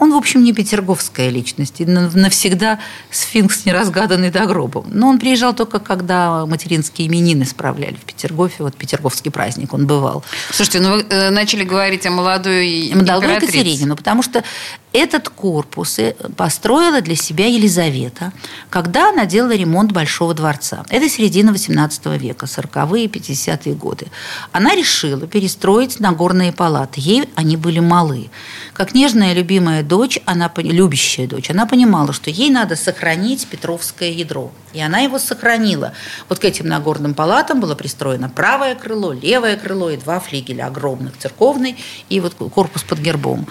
[0.00, 1.80] он, в общем, не петерговская личность.
[1.80, 2.78] И навсегда
[3.10, 4.84] сфинкс неразгаданный до гроба.
[4.88, 8.62] Но он приезжал только, когда материнские именины справляли в Петергофе.
[8.62, 10.24] Вот Петерговский праздник он бывал.
[10.50, 13.86] Слушайте, ну вы э, начали говорить о молодой Молодой Екатерине.
[13.86, 14.44] Ну, потому что
[14.92, 15.98] этот корпус
[16.36, 18.32] построила для себя Елизавета,
[18.70, 20.84] когда она делала ремонт Большого дворца.
[20.88, 24.06] Это середина XVIII века, 40-е, 50-е годы.
[24.52, 27.00] Она решила перестроить Нагорные палаты.
[27.00, 28.30] Ей они были малы.
[28.72, 34.50] Как нежная, любимая дочь, она, любящая дочь, она понимала, что ей надо сохранить Петровское ядро.
[34.72, 35.92] И она его сохранила.
[36.28, 41.18] Вот к этим Нагорным палатам было пристроено правое крыло, левое крыло и два флигеля огромных,
[41.18, 41.76] церковный
[42.08, 43.46] и вот корпус под гербом.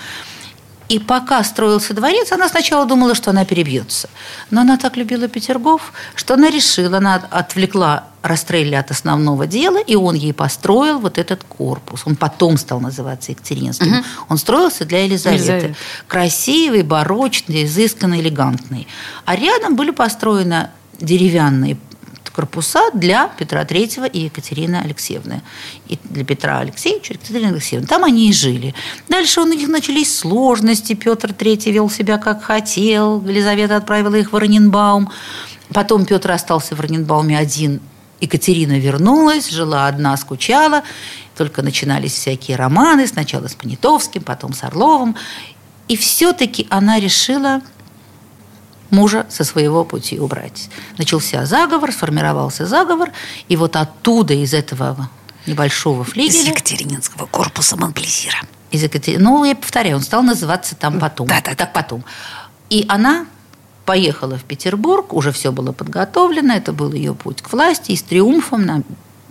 [0.89, 4.09] И пока строился дворец, она сначала думала, что она перебьется.
[4.51, 9.95] Но она так любила Петергоф, что она решила, она отвлекла Растрелли от основного дела, и
[9.95, 12.03] он ей построил вот этот корпус.
[12.05, 13.99] Он потом стал называться Екатеринским.
[13.99, 14.05] Угу.
[14.29, 15.43] Он строился для Елизаветы.
[15.43, 15.75] Елизавета.
[16.07, 18.87] Красивый, барочный, изысканный, элегантный.
[19.25, 20.69] А рядом были построены
[20.99, 21.77] деревянные
[22.37, 25.41] корпуса для Петра Третьего и Екатерины Алексеевны.
[25.87, 27.87] И для Петра Алексеевича и Екатерины Алексеевны.
[27.87, 28.75] Там они и жили.
[29.09, 30.93] Дальше у них начались сложности.
[30.93, 33.23] Петр Третий вел себя как хотел.
[33.25, 35.09] Елизавета отправила их в Орененбаум.
[35.73, 37.79] Потом Петр остался в Орененбауме один.
[38.21, 40.83] Екатерина вернулась, жила одна, скучала.
[41.35, 43.07] Только начинались всякие романы.
[43.07, 45.15] Сначала с Понятовским, потом с Орловым.
[45.87, 47.61] И все-таки она решила
[48.89, 50.69] мужа со своего пути убрать.
[50.97, 53.11] Начался заговор, сформировался заговор,
[53.47, 55.09] и вот оттуда, из этого
[55.45, 56.41] небольшого флигеля...
[56.41, 58.39] Из Екатерининского корпуса Монплезира.
[58.71, 59.17] Из Екатери...
[59.17, 61.27] Ну, я повторяю, он стал называться там потом.
[61.27, 62.03] Да, да, так потом.
[62.69, 63.25] И она
[63.85, 68.03] поехала в Петербург, уже все было подготовлено, это был ее путь к власти, и с
[68.03, 68.83] триумфом на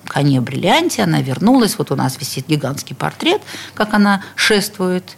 [0.07, 1.77] коне бриллианте она вернулась.
[1.79, 3.43] Вот у нас висит гигантский портрет,
[3.75, 5.17] как она шествует.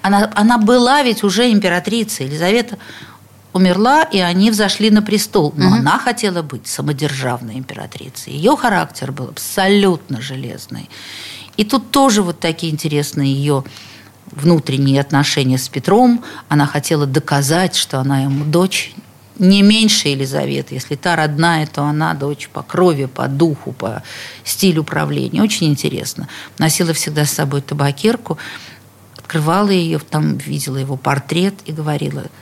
[0.00, 2.26] Она, она была ведь уже императрицей.
[2.26, 2.78] Елизавета
[3.52, 5.52] умерла, и они взошли на престол.
[5.56, 5.76] Но угу.
[5.76, 8.32] она хотела быть самодержавной императрицей.
[8.32, 10.88] Ее характер был абсолютно железный.
[11.56, 13.64] И тут тоже вот такие интересные ее
[14.30, 16.22] внутренние отношения с Петром.
[16.48, 18.94] Она хотела доказать, что она ему дочь
[19.38, 20.74] не меньше Елизаветы.
[20.74, 24.02] Если та родная, то она дочь по крови, по духу, по
[24.44, 25.42] стилю правления.
[25.42, 26.28] Очень интересно.
[26.58, 28.36] Носила всегда с собой табакерку,
[29.16, 32.24] открывала ее, там видела его портрет и говорила–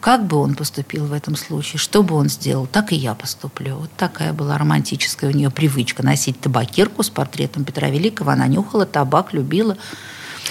[0.00, 3.76] как бы он поступил в этом случае, что бы он сделал, так и я поступлю.
[3.76, 8.30] Вот такая была романтическая у нее привычка носить табакерку с портретом Петра Великого.
[8.30, 9.76] Она нюхала табак, любила.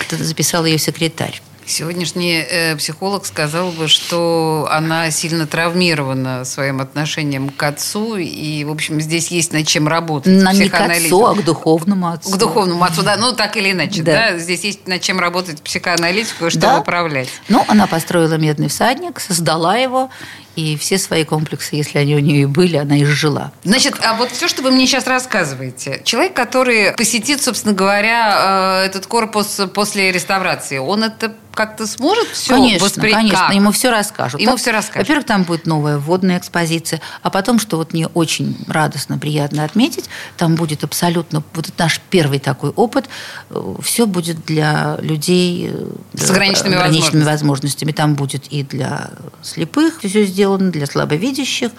[0.10, 1.42] Записал ее секретарь.
[1.66, 8.72] Сегодняшний э, психолог сказал бы, что она сильно травмирована своим отношением к отцу, и, в
[8.72, 10.44] общем, здесь есть над чем работать.
[10.44, 12.32] На, не к отцу, а к духовному отцу.
[12.32, 14.32] К духовному отцу, да, ну так или иначе, да.
[14.32, 14.38] да?
[14.38, 16.80] Здесь есть над чем работать психоаналитику, что да.
[16.80, 17.30] управлять.
[17.50, 20.10] Ну, она построила «Медный всадник», создала его,
[20.56, 23.52] и все свои комплексы, если они у нее и были, она изжила.
[23.64, 28.86] Значит, а вот все, что вы мне сейчас рассказываете, человек, который посетит, собственно говоря, э,
[28.86, 33.32] этот корпус после реставрации, он это как-то сможет все конечно, воспринять?
[33.32, 34.42] Конечно, ему все расскажут.
[34.42, 35.08] Ему так, все расскажут.
[35.08, 40.10] Во-первых, там будет новая вводная экспозиция, а потом, что вот мне очень радостно, приятно отметить,
[40.38, 43.06] там будет абсолютно, вот это наш первый такой опыт,
[43.50, 45.86] э, все будет для людей э,
[46.16, 47.34] с ограниченными, ограниченными возможностями.
[47.34, 47.92] возможностями.
[47.92, 49.12] Там будет и для
[49.42, 51.72] слепых все сделано, для слабовидящих,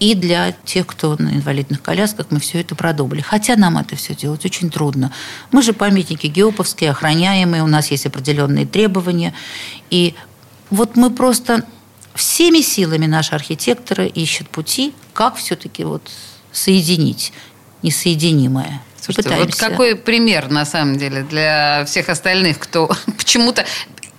[0.00, 3.20] и для тех, кто на инвалидных колясках, мы все это продумали.
[3.20, 5.12] Хотя нам это все делать очень трудно.
[5.52, 9.34] Мы же памятники геоповские, охраняемые, у нас есть определенные требования.
[9.90, 10.14] И
[10.70, 11.64] вот мы просто
[12.14, 16.10] всеми силами наши архитекторы ищут пути, как все-таки вот
[16.52, 17.32] соединить
[17.82, 18.80] несоединимое.
[19.00, 23.66] Слушайте, вот какой пример, на самом деле, для всех остальных, кто почему-то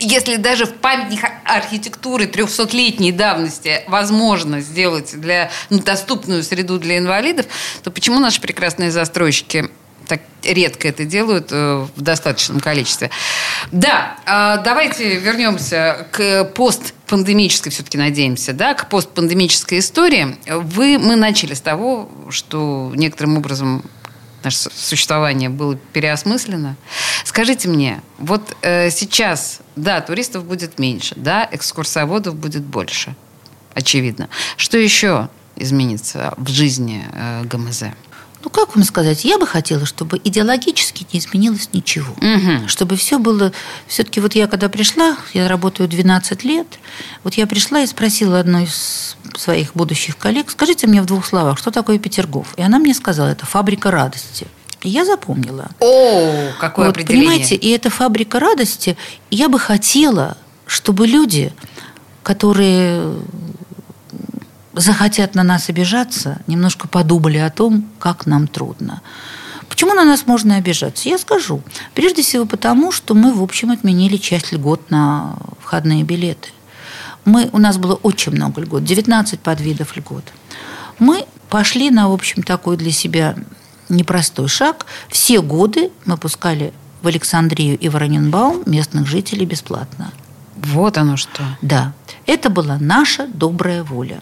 [0.05, 7.45] если даже в памятник архитектуры 300-летней давности возможно сделать для, ну, доступную среду для инвалидов,
[7.83, 9.69] то почему наши прекрасные застройщики
[10.07, 13.09] так редко это делают э, в достаточном количестве.
[13.71, 20.37] Да, э, давайте вернемся к постпандемической, все-таки надеемся, да, к постпандемической истории.
[20.47, 23.83] Вы, мы начали с того, что некоторым образом
[24.45, 26.75] наше существование было переосмыслено.
[27.23, 33.15] Скажите мне, вот э, сейчас, да, туристов будет меньше, да, экскурсоводов будет больше,
[33.73, 34.29] очевидно.
[34.57, 37.83] Что еще изменится в жизни э, ГМЗ?
[38.45, 42.13] Ну, как вам сказать, я бы хотела, чтобы идеологически не изменилось ничего.
[42.21, 42.67] Мгм.
[42.67, 43.51] Чтобы все было...
[43.87, 46.67] Все-таки вот я когда пришла, я работаю 12 лет,
[47.23, 51.57] вот я пришла и спросила одной из своих будущих коллег, скажите мне в двух словах,
[51.57, 52.53] что такое Петергоф?
[52.55, 54.45] И она мне сказала, это фабрика радости.
[54.83, 55.71] И я запомнила.
[55.79, 57.27] О, какое Вот, определение.
[57.27, 58.95] Понимаете, и эта фабрика радости,
[59.31, 61.51] я бы хотела, чтобы люди,
[62.21, 63.15] которые
[64.75, 69.01] захотят на нас обижаться, немножко подумали о том, как нам трудно.
[69.69, 71.09] Почему на нас можно обижаться?
[71.09, 71.61] Я скажу.
[71.93, 76.49] Прежде всего потому, что мы, в общем, отменили часть льгот на входные билеты.
[77.25, 80.23] Мы, у нас было очень много льгот, 19 подвидов льгот.
[80.99, 83.35] Мы пошли на, в общем, такой для себя
[83.89, 84.85] непростой шаг.
[85.09, 87.95] Все годы мы пускали в Александрию и в
[88.65, 90.11] местных жителей бесплатно.
[90.55, 91.43] Вот оно что.
[91.61, 91.93] Да,
[92.25, 94.21] это была наша добрая воля.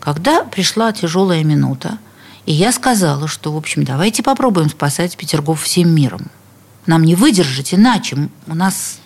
[0.00, 1.98] Когда пришла тяжелая минута,
[2.46, 6.30] и я сказала, что, в общем, давайте попробуем спасать Петергоф всем миром.
[6.86, 8.98] Нам не выдержать, иначе у нас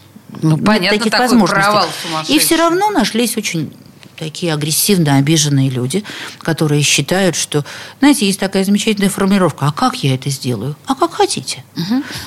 [0.43, 1.63] Ну, нет понятно, таких возможностей.
[1.63, 1.87] провал
[2.29, 3.73] И все равно нашлись очень
[4.19, 6.03] такие агрессивно обиженные люди,
[6.41, 7.65] которые считают, что,
[8.01, 10.75] знаете, есть такая замечательная формулировка, а как я это сделаю?
[10.87, 11.65] А как хотите.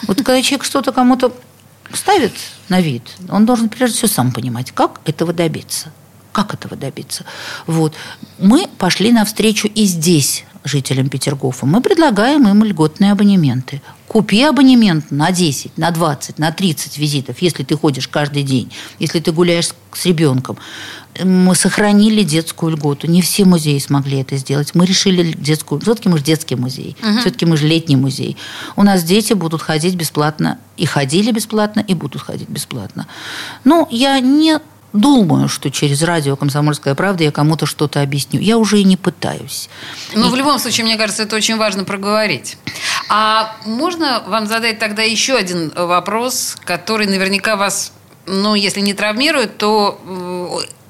[0.07, 1.33] Вот когда человек что-то кому-то
[1.97, 2.33] ставит
[2.69, 5.91] на вид, он должен прежде всего сам понимать, как этого добиться.
[6.31, 7.25] Как этого добиться?
[7.67, 7.93] Вот.
[8.39, 11.65] Мы пошли навстречу и здесь жителям Петергофа.
[11.65, 13.81] Мы предлагаем им льготные абонементы.
[14.07, 19.19] Купи абонемент на 10, на 20, на 30 визитов, если ты ходишь каждый день, если
[19.19, 20.57] ты гуляешь с- ребенком.
[21.23, 23.07] Мы сохранили детскую льготу.
[23.07, 24.73] Не все музеи смогли это сделать.
[24.75, 25.81] Мы решили детскую...
[25.81, 26.95] Все-таки мы же детский музей.
[27.19, 28.37] Все-таки мы же летний музей.
[28.77, 30.57] У нас дети будут ходить бесплатно.
[30.77, 33.07] И ходили бесплатно, и будут ходить бесплатно.
[33.65, 34.59] Ну, я не
[34.93, 38.39] думаю, что через радио «Комсомольская правда» я кому-то что-то объясню.
[38.39, 39.69] Я уже и не пытаюсь.
[40.13, 42.57] Ну, в любом случае, мне кажется, это очень важно проговорить.
[43.09, 47.93] А можно вам задать тогда еще один вопрос, который наверняка вас,
[48.25, 49.99] ну, если не травмирует, то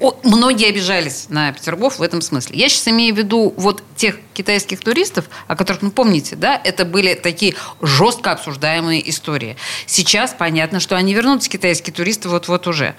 [0.00, 2.58] э, многие обижались на Петергоф в этом смысле.
[2.58, 6.84] Я сейчас имею в виду вот тех китайских туристов, о которых, ну, помните, да, это
[6.84, 9.56] были такие жестко обсуждаемые истории.
[9.86, 12.94] Сейчас понятно, что они вернутся, китайские туристы, вот-вот уже.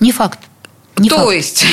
[0.00, 0.38] Не факт.
[0.98, 1.32] Не То факт.
[1.32, 1.66] есть...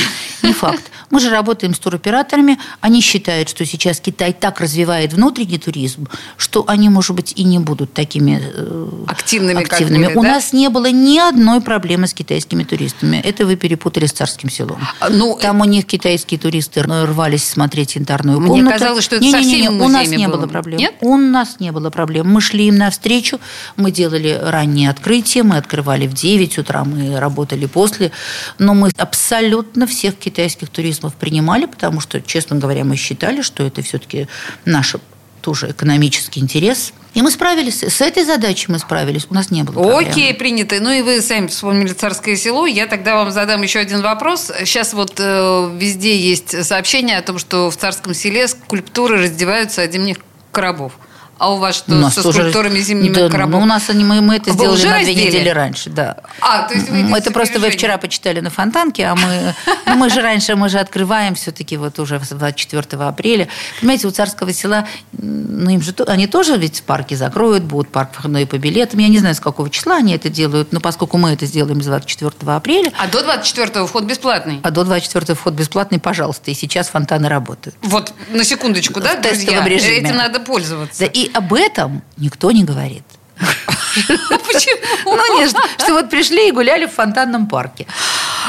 [0.44, 0.84] Не факт.
[1.12, 2.58] Мы же работаем с туроператорами.
[2.82, 7.60] Они считают, что сейчас Китай так развивает внутренний туризм, что они, может быть, и не
[7.60, 10.06] будут такими э, Активными, активными.
[10.08, 10.30] были, У да?
[10.34, 13.18] нас не было ни одной проблемы с китайскими туристами.
[13.24, 14.80] Это вы перепутали с царским селом.
[15.00, 18.78] А, ну, Там у них китайские туристы рвались смотреть янтарную Мне комнату.
[18.80, 20.38] казалось, что это со Не-не-не, всеми У нас не было.
[20.38, 20.80] было проблем.
[20.80, 20.96] Нет?
[21.02, 22.28] У нас не было проблем.
[22.30, 23.40] Мы шли им навстречу,
[23.76, 28.12] мы делали ранние открытия, мы открывали в 9 утра, мы работали после,
[28.58, 30.70] но мы абсолютно всех китайских
[31.00, 34.28] туризмов принимали, потому что, честно говоря, мы считали, что это все-таки
[34.66, 34.96] наш
[35.42, 36.94] тоже экономический интерес.
[37.14, 37.82] И мы справились.
[37.82, 39.26] С этой задачей мы справились.
[39.30, 40.12] У нас не было проблем.
[40.12, 40.80] Окей, принято.
[40.80, 42.68] Ну и вы сами вспомнили царское село.
[42.68, 44.52] Я тогда вам задам еще один вопрос.
[44.66, 49.94] Сейчас вот э, везде есть сообщение о том, что в царском селе скульптуры раздеваются от
[49.94, 50.18] зимних
[50.52, 51.00] коробов.
[51.40, 53.64] А у вас что У нас со тоже- скульптурами зимними Да, ну, коробов?
[53.64, 55.28] у нас они, мы, мы это Вы сделали на две раздели?
[55.28, 56.18] недели раньше, да.
[56.42, 59.96] А, то есть вы Это с просто вы вчера почитали на Фонтанке, а мы, ну,
[59.96, 63.48] мы же раньше, мы же открываем все-таки вот уже 24 апреля.
[63.80, 68.46] Понимаете, у Царского села, ну им же, они тоже ведь парки закроют, будут парк входной
[68.46, 69.00] по билетам.
[69.00, 71.86] Я не знаю, с какого числа они это делают, но поскольку мы это сделаем с
[71.86, 74.60] 24 апреля, А до 24-го вход бесплатный?
[74.62, 77.78] а до 24 вход бесплатный, пожалуйста, и сейчас фонтаны работают.
[77.82, 79.64] Вот, на секундочку, да, В друзья?
[79.66, 79.98] режиме.
[80.00, 81.00] Этим надо пользоваться.
[81.00, 83.04] Да, и об этом никто не говорит.
[83.96, 85.16] Почему?
[85.16, 87.88] Ну, нет, что вот пришли и гуляли в фонтанном парке.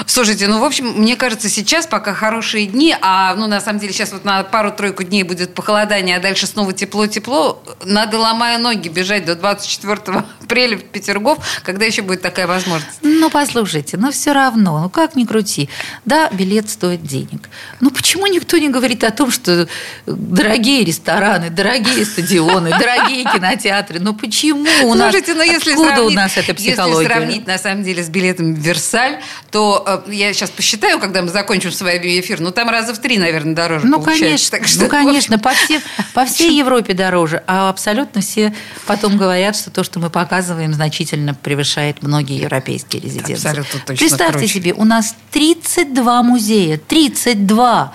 [0.07, 3.93] Слушайте, ну, в общем, мне кажется, сейчас пока хорошие дни, а, ну, на самом деле,
[3.93, 9.25] сейчас вот на пару-тройку дней будет похолодание, а дальше снова тепло-тепло, надо, ломая ноги, бежать
[9.25, 12.99] до 24 апреля в Петергоф, когда еще будет такая возможность.
[13.03, 15.69] Ну, послушайте, но все равно, ну как ни крути.
[16.05, 17.49] Да, билет стоит денег.
[17.81, 19.69] Ну почему никто не говорит о том, что
[20.07, 24.01] дорогие рестораны, дорогие стадионы, дорогие кинотеатры?
[24.01, 25.13] Ну почему у нас?
[25.13, 27.03] Слушайте, ну если Откуда у нас эта психология?
[27.03, 29.21] Если сравнить, на самом деле, с билетом в Версаль,
[29.51, 33.55] то я сейчас посчитаю, когда мы закончим свой эфир, ну, там раза в три, наверное,
[33.55, 34.25] дороже Ну, получается.
[34.25, 35.81] конечно, Так что, ну, конечно, по, всем,
[36.15, 38.55] по всей Европе дороже, а абсолютно все
[38.87, 43.35] потом говорят, что то, что мы показываем, значительно превышает многие европейские резиденции.
[43.35, 44.55] Абсолютно точно Представьте круче.
[44.55, 47.93] себе, у нас 32 музея, 32.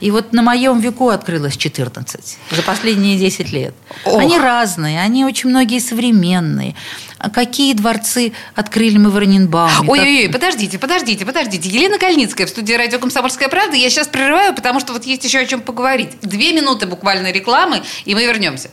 [0.00, 3.74] И вот на моем веку открылось 14 за последние 10 лет.
[4.04, 4.20] Ох.
[4.20, 6.76] Они разные, они очень многие современные.
[7.18, 9.88] А какие дворцы открыли мы в Раненбауме?
[9.88, 11.68] Ой-ой-ой, подождите, подождите, подождите.
[11.68, 13.76] Елена Кальницкая в студии радио «Комсомольская правда».
[13.76, 16.20] Я сейчас прерываю, потому что вот есть еще о чем поговорить.
[16.22, 18.70] Две минуты буквально рекламы, и мы вернемся.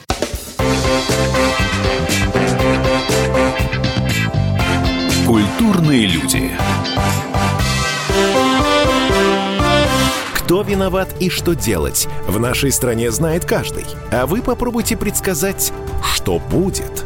[5.25, 6.51] Культурные люди.
[10.35, 13.85] Кто виноват и что делать, в нашей стране знает каждый.
[14.11, 15.73] А вы попробуйте предсказать,
[16.13, 17.05] что будет.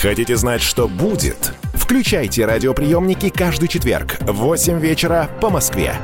[0.00, 1.52] Хотите знать, что будет?
[1.74, 5.94] Включайте радиоприемники каждый четверг в 8 вечера по Москве.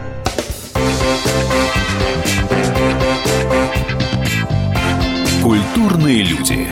[5.43, 6.69] Культурные люди.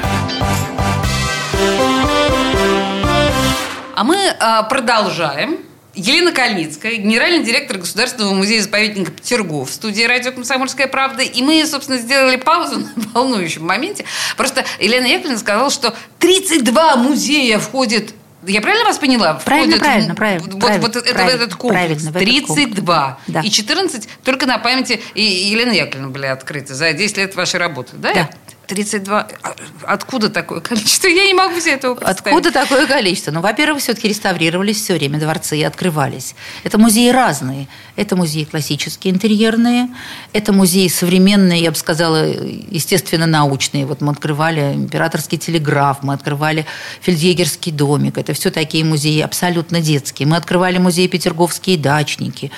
[3.96, 5.60] А мы а, продолжаем.
[5.94, 11.22] Елена Кальницкая, генеральный директор Государственного музея-заповедника Петергоф студии радио «Комсомольская правда».
[11.22, 14.04] И мы, собственно, сделали паузу на волнующем моменте.
[14.36, 18.14] Просто Елена Яковлевна сказала, что 32 музея входит
[18.46, 19.34] я правильно вас поняла?
[19.44, 21.80] Правильно, Входит правильно, правильно, Вот, правильно, вот это, правильно, в этот комплекс.
[21.80, 22.74] правильно, в этот комплекс.
[22.74, 23.18] 32.
[23.28, 23.40] Да.
[23.40, 27.92] И 14 только на памяти Елены Яковлевны были открыты за 10 лет вашей работы.
[27.94, 28.12] Да?
[28.12, 28.30] Да.
[28.66, 29.28] 32.
[29.42, 29.54] А
[29.86, 31.08] Откуда такое количество?
[31.08, 32.36] Я не могу себе этого представить.
[32.36, 33.30] Откуда такое количество?
[33.30, 36.34] Ну, во-первых, все-таки реставрировались все время дворцы и открывались.
[36.62, 37.68] Это музеи разные.
[37.96, 39.88] Это музеи классические, интерьерные.
[40.32, 43.86] Это музеи современные, я бы сказала, естественно, научные.
[43.86, 46.66] Вот мы открывали императорский телеграф, мы открывали
[47.00, 48.18] фельдъегерский домик.
[48.18, 50.26] Это все такие музеи абсолютно детские.
[50.26, 52.50] Мы открывали музей Петерговские дачники.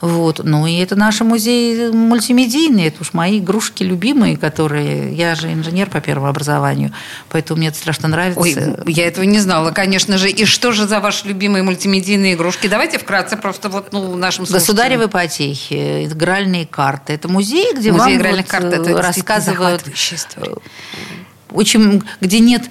[0.00, 0.40] Вот.
[0.42, 2.88] Ну, и это наши музеи мультимедийные.
[2.88, 5.14] Это уж мои игрушки любимые, которые...
[5.14, 6.92] Я же инженер по первому образованию,
[7.28, 8.40] поэтому мне это страшно нравится.
[8.40, 8.56] Ой,
[8.86, 10.30] я этого не знала, конечно же.
[10.30, 12.66] И что же за ваши любимые мультимедийные игрушки?
[12.66, 14.60] Давайте вкратце просто вот ну, нашим слушателям.
[14.60, 17.12] Государевы потехи, игральные карты.
[17.12, 19.84] Это музей, где Музей вам игральных вот, карт, это э, рассказывают,
[20.36, 20.54] э,
[21.50, 22.70] очень, где нет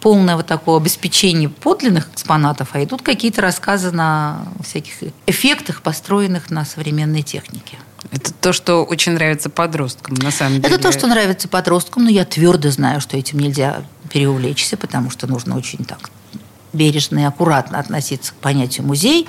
[0.00, 4.94] полного такого обеспечения подлинных экспонатов, а идут какие-то рассказы на всяких
[5.26, 7.76] эффектах, построенных на современной технике.
[8.10, 10.74] Это то, что очень нравится подросткам, на самом деле.
[10.74, 13.82] Это то, что нравится подросткам, но я твердо знаю, что этим нельзя
[14.12, 16.10] переувлечься, потому что нужно очень так
[16.72, 19.26] бережно и аккуратно относиться к понятию музей,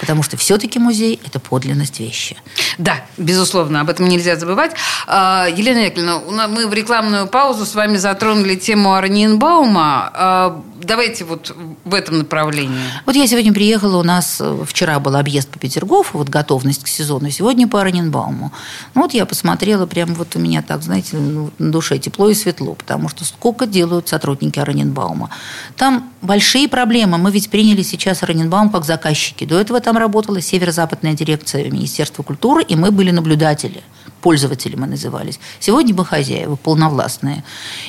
[0.00, 2.36] потому что все-таки музей– это подлинность вещи.
[2.78, 4.72] Да, безусловно, об этом нельзя забывать.
[5.06, 10.10] А, Елена Яковлевна, мы в рекламную паузу с вами затронули тему Арниенбаума.
[10.14, 12.90] А, Давайте вот в этом направлении.
[13.06, 16.88] Вот я сегодня приехала, у нас э, вчера был объезд по Петергофу, вот готовность к
[16.88, 18.52] сезону, сегодня по Раненбауму.
[18.94, 22.34] Ну вот я посмотрела, прям вот у меня так, знаете, ну, на душе тепло и
[22.34, 25.30] светло, потому что сколько делают сотрудники Раненбаума.
[25.76, 26.81] Там большие проблемы.
[27.18, 29.44] Мы ведь приняли сейчас Раненбаум как заказчики.
[29.44, 33.82] До этого там работала северо-западная дирекция Министерства культуры, и мы были наблюдатели
[34.22, 35.38] пользователи мы назывались.
[35.60, 37.44] Сегодня мы хозяева, полновластные.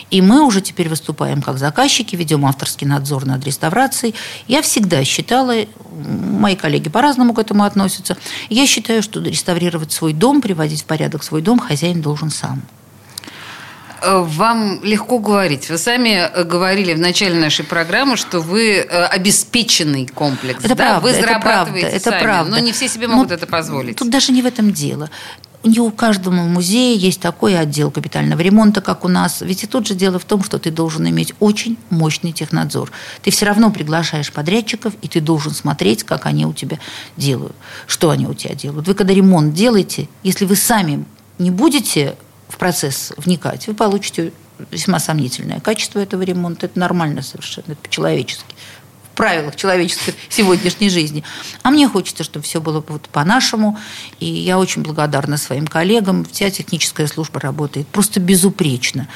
[0.10, 4.16] И мы уже теперь выступаем как заказчики, ведем авторский надзор над реставрацией.
[4.48, 5.54] Я всегда считала,
[5.92, 8.18] мои коллеги по-разному к этому относятся,
[8.50, 12.64] я считаю, что реставрировать свой дом, приводить в порядок свой дом хозяин должен сам.
[14.04, 15.70] Э, Вам легко говорить.
[15.70, 20.60] Вы сами э, говорили в начале нашей программы, что вы э, обеспеченный комплекс.
[20.60, 20.76] Это да?
[20.76, 22.52] правда, Вы это зарабатываете это сами, правда.
[22.52, 23.96] но не все себе Ну, могут это позволить.
[23.96, 25.10] Тут даже не в этом дело.
[25.64, 29.40] Не у каждого музея есть такой отдел капитального ремонта, как у нас.
[29.40, 32.92] Ведь и тут же дело в том, что ты должен иметь очень мощный технадзор.
[33.22, 36.80] Ты все равно приглашаешь подрядчиков, и ты должен смотреть, как они у тебя
[37.16, 37.56] делают,
[37.88, 38.90] что они у тебя делают.
[38.90, 41.06] Вы когда ремонт делаете, если вы сами
[41.40, 42.18] не будете
[42.54, 44.32] в процесс вникать, вы получите
[44.72, 46.68] весьма сомнительное качество этого ремонта.
[46.68, 48.56] Это нормально совершенно, это по-человечески
[49.12, 51.24] в правилах человеческой сегодняшней жизни.
[51.64, 53.78] А мне хочется, чтобы все было вот по-нашему.
[54.20, 56.26] И я очень благодарна своим коллегам.
[56.26, 59.08] Вся техническая служба работает просто безупречно.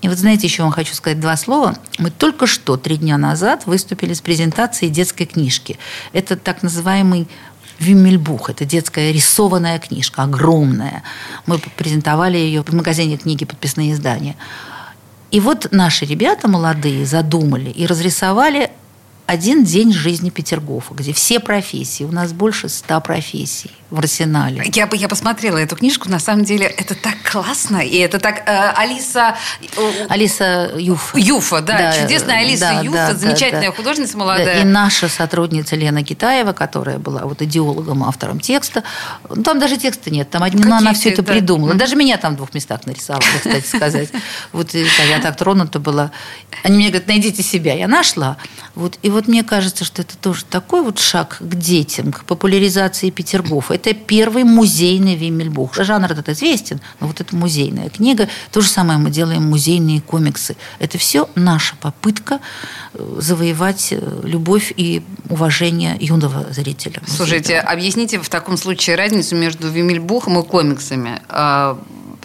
[0.00, 1.76] И вот знаете, еще вам хочу сказать два слова.
[1.98, 5.78] Мы только что, три дня назад, выступили с презентацией детской книжки.
[6.12, 7.26] Это так называемый
[7.78, 8.50] Виммельбух.
[8.50, 11.02] Это детская рисованная книжка, огромная.
[11.46, 14.36] Мы презентовали ее в магазине книги «Подписные издания».
[15.30, 18.70] И вот наши ребята молодые задумали и разрисовали
[19.26, 24.70] один день жизни Петергофа, где все профессии, у нас больше ста профессий в арсенале.
[24.74, 28.42] Я, бы я посмотрела эту книжку, на самом деле это так классно, и это так
[28.46, 29.36] э, Алиса...
[29.76, 31.18] Э, Алиса Юфа.
[31.18, 34.44] Юфа, да, да чудесная Алиса да, Юфа, да, замечательная да, художница молодая.
[34.44, 38.84] Да, и наша сотрудница Лена Китаева, которая была вот идеологом, автором текста,
[39.30, 41.32] ну, там даже текста нет, там одна, она все это да.
[41.32, 41.72] придумала.
[41.72, 44.10] Даже меня там в двух местах нарисовала, кстати сказать.
[44.52, 46.10] Вот я так тронута была.
[46.62, 47.74] Они мне говорят, найдите себя.
[47.74, 48.36] Я нашла.
[48.74, 53.10] Вот, и вот мне кажется, что это тоже такой вот шаг к детям, к популяризации
[53.10, 55.74] Петергофа это первый музейный Вимельбух.
[55.74, 58.28] Жанр этот известен, но вот это музейная книга.
[58.50, 60.56] То же самое мы делаем музейные комиксы.
[60.78, 62.40] Это все наша попытка
[62.94, 67.00] э, завоевать э, любовь и уважение юного зрителя.
[67.06, 71.20] Слушайте, объясните в таком случае разницу между Вимельбухом и комиксами.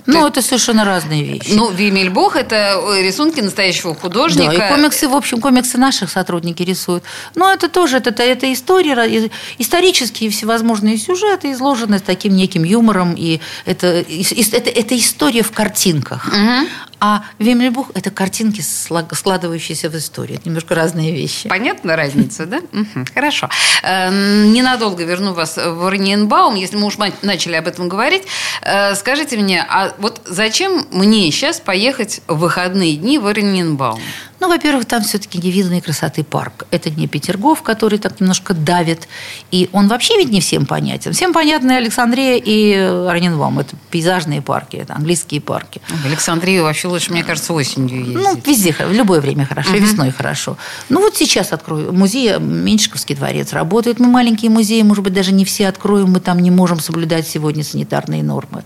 [0.06, 1.52] Ну, это совершенно разные вещи.
[1.54, 4.56] Ну, Вимельбох– это рисунки настоящего художника.
[4.58, 7.04] Да, и комиксы, в общем, комиксы наших сотрудники рисуют.
[7.36, 13.40] Но это тоже, это, это история, исторические всевозможные сюжеты, изложены с таким неким юмором, и
[13.66, 16.28] это, это, это история в картинках.
[16.28, 16.68] Угу.
[17.06, 20.38] А Вимельбух– это картинки, складывающиеся в историю.
[20.38, 21.50] Это немножко разные вещи.
[21.50, 22.62] Понятна разница, да?
[23.14, 23.50] Хорошо.
[23.84, 28.24] Эм, ненадолго верну вас в Орниенбаум, если мы уж начали об этом говорить.
[28.62, 34.00] Э, скажите мне, а вот зачем мне сейчас поехать в выходные дни в Орниенбаум?
[34.44, 36.66] Ну, во-первых, там все-таки невиданной красоты парк.
[36.70, 39.08] Это не Петергоф, который так немножко давит.
[39.52, 41.14] И он вообще ведь не всем понятен.
[41.14, 42.76] Всем понятны Александрия и
[43.08, 43.60] Раненвам.
[43.60, 45.80] Это пейзажные парки, это английские парки.
[45.88, 48.16] В Александрию вообще лучше, мне кажется, осенью ездить.
[48.18, 49.80] Ну, везде, в любое время хорошо, угу.
[49.80, 50.58] весной хорошо.
[50.90, 51.94] Ну, вот сейчас открою.
[51.94, 54.02] Музей Меньшиковский дворец работает.
[54.02, 56.12] Мы маленькие музеи, может быть, даже не все откроем.
[56.12, 58.66] Мы там не можем соблюдать сегодня санитарные нормы.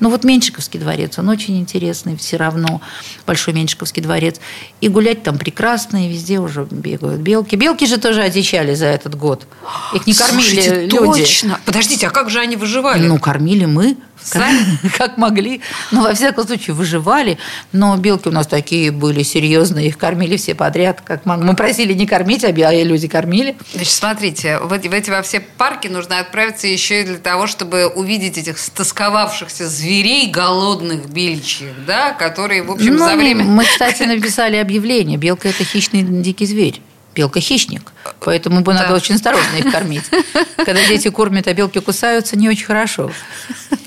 [0.00, 2.80] Но вот Меньшиковский дворец, он очень интересный все равно.
[3.24, 4.40] Большой Меньшиковский дворец.
[4.80, 7.56] И гулять гулять там прекрасно, и везде уже бегают белки.
[7.56, 9.46] Белки же тоже одичали за этот год.
[9.94, 11.22] Их не кормили Слушайте, люди.
[11.22, 11.58] Точно.
[11.64, 13.06] Подождите, а как же они выживали?
[13.06, 13.96] Ну, кормили мы.
[14.22, 14.78] Сами?
[14.98, 15.60] Как могли.
[15.90, 17.38] Ну, во всяком случае, выживали.
[17.72, 19.88] Но белки у нас такие были серьезные.
[19.88, 21.00] Их кормили все подряд.
[21.02, 23.56] Как Мы просили не кормить, а люди кормили.
[23.72, 28.38] Значит, смотрите, в эти, во все парки нужно отправиться еще и для того, чтобы увидеть
[28.38, 33.44] этих стосковавшихся зверей, голодных бельчих, да, которые, в общем, ну, за время...
[33.44, 35.18] Мы, кстати, написали объявление.
[35.18, 36.80] Белка– это хищный дикий зверь
[37.14, 38.82] белка хищник, поэтому бы да.
[38.82, 40.04] надо очень осторожно их кормить.
[40.56, 43.10] Когда дети кормят, а белки кусаются, не очень хорошо.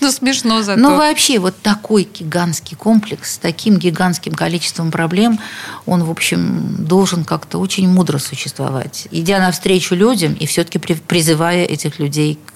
[0.01, 0.79] Ну, смешно зато.
[0.79, 5.39] Но вообще вот такой гигантский комплекс с таким гигантским количеством проблем,
[5.85, 9.07] он, в общем, должен как-то очень мудро существовать.
[9.11, 12.53] Идя навстречу людям и все-таки призывая этих людей к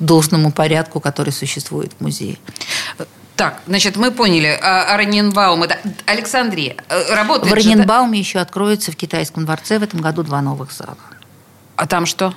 [0.00, 2.38] должному порядку, который существует в музее.
[3.40, 4.58] Так, значит, мы поняли.
[4.60, 6.76] А, Араненбаум– это Александрия.
[6.90, 10.98] Э, работает В Араненбауме еще откроется в китайском дворце в этом году два новых зала.
[11.74, 12.34] А там что?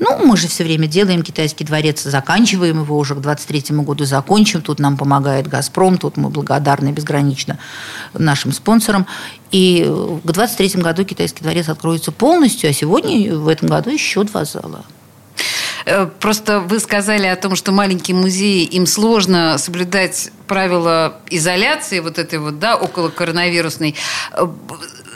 [0.00, 4.60] Ну, мы же все время делаем китайский дворец, заканчиваем его уже к 23 году, закончим.
[4.60, 7.56] Тут нам помогает «Газпром», тут мы благодарны безгранично
[8.12, 9.06] нашим спонсорам.
[9.52, 9.84] И
[10.24, 14.84] к 23 году китайский дворец откроется полностью, а сегодня в этом году еще два зала.
[15.86, 22.18] Э, просто вы сказали о том, что маленькие музеи, им сложно соблюдать правила изоляции вот
[22.18, 23.94] этой вот, да, около коронавирусной.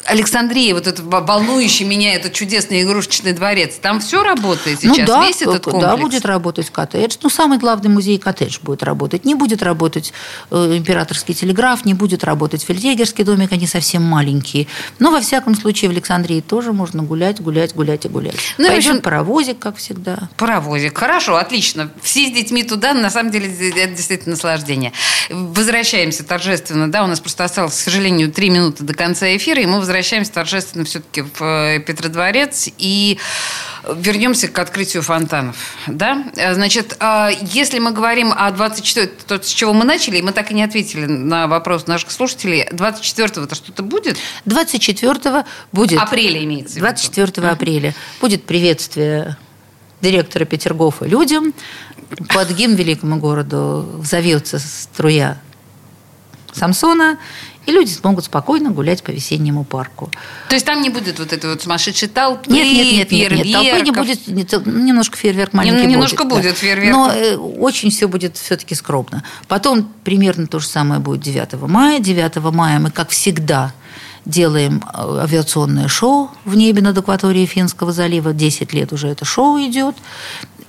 [0.07, 5.15] Александрия, вот этот волнующий меня этот чудесный игрушечный дворец, там все работает ну сейчас, ну,
[5.15, 5.85] да, весь этот комплекс?
[5.85, 7.17] Да, будет работать коттедж.
[7.23, 9.25] Ну, самый главный музей коттедж будет работать.
[9.25, 10.13] Не будет работать
[10.51, 14.67] э, императорский телеграф, не будет работать фельдъегерский домик, они совсем маленькие.
[14.99, 18.37] Но, во всяком случае, в Александрии тоже можно гулять, гулять, гулять и гулять.
[18.59, 20.29] Ну, Пойдет общем, паровозик, как всегда.
[20.37, 21.91] Паровозик, хорошо, отлично.
[22.03, 24.93] Все с детьми туда, на самом деле, это действительно наслаждение.
[25.31, 29.67] Возвращаемся торжественно, да, у нас просто осталось, к сожалению, три минуты до конца эфира, и
[29.67, 33.19] мы возвращаемся возвращаемся торжественно все-таки в э, Петродворец и
[33.95, 35.57] вернемся к открытию фонтанов.
[35.87, 36.25] Да?
[36.53, 40.51] Значит, а если мы говорим о 24 то, с чего мы начали, и мы так
[40.51, 44.17] и не ответили на вопрос наших слушателей, 24-го это что-то будет?
[44.47, 46.01] 24-го будет.
[46.01, 49.37] Апреля имеется 24 в апреля будет приветствие
[50.01, 51.55] директора Петергофа людям.
[52.29, 55.41] Под гимн великому городу взовьется струя
[56.53, 57.19] Самсона,
[57.67, 60.11] и люди смогут спокойно гулять по весеннему парку.
[60.49, 63.53] То есть там не будет вот этой вот сумасшедшей толпы, Нет, нет, нет, нет, нет,
[63.53, 66.43] толпы не будет, нет, немножко фейерверк маленький Немножко будет.
[66.43, 66.59] будет да.
[66.59, 66.93] фейерверк.
[66.93, 69.25] Но э, очень все будет все-таки скромно.
[69.49, 72.01] Потом примерно то же самое будет 9 мая.
[72.01, 73.73] 9 мая мы, как всегда,
[74.25, 78.33] делаем э, авиационное шоу в небе над акваторией Финского залива.
[78.33, 79.97] 10 лет уже это шоу идет.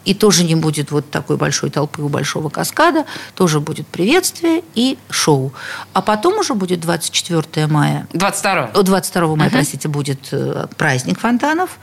[0.05, 3.05] И тоже не будет вот такой большой толпы у большого каскада.
[3.33, 5.51] Тоже будет приветствие и шоу.
[5.93, 8.07] А потом уже будет 24 мая.
[8.13, 11.79] 22 О, 22 мая, простите, будет э, праздник фонтанов.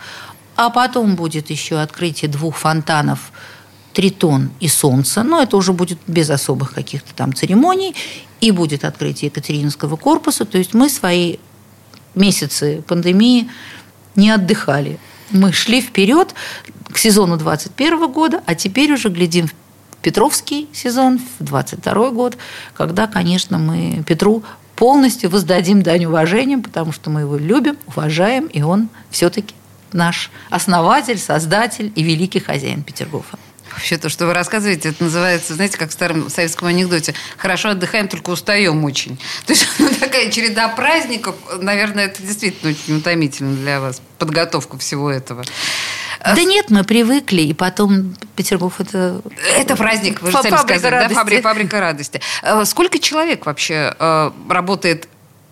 [0.55, 3.33] А потом будет еще открытие двух фонтанов
[3.93, 5.25] Тритон и Солнце.
[5.25, 7.97] Но это уже будет без особых каких-то там церемоний.
[8.41, 10.45] И будет открытие Екатерининского корпуса.
[10.45, 11.39] То есть мы свои
[12.15, 13.51] месяцы пандемии
[14.15, 14.99] не отдыхали.
[15.31, 16.35] Мы шли вперед
[16.93, 19.53] к сезону 21 года, а теперь уже глядим в
[20.03, 22.37] Петровский сезон, в 22 год,
[22.75, 24.43] когда, конечно, мы Петру
[24.77, 29.55] полностью воздадим дань уважения, потому что мы его любим, уважаем, и он все-таки
[29.93, 33.39] наш основатель, создатель и великий хозяин Петергофа.
[33.73, 38.07] Вообще то, что вы рассказываете, это называется, знаете, как в старом советском анекдоте, хорошо отдыхаем,
[38.07, 39.19] только устаем очень.
[39.47, 45.11] То есть ну, такая череда праздников, наверное, это действительно очень утомительно для вас, подготовка всего
[45.11, 45.45] этого.
[46.25, 49.21] Да нет, мы привыкли, и потом Петергоф это...
[49.57, 51.15] Это праздник, вы же сами фабрика сказали, радости.
[51.15, 52.21] да, фабрика, фабрика радости.
[52.43, 55.09] Э, Сколько человек вообще э, работает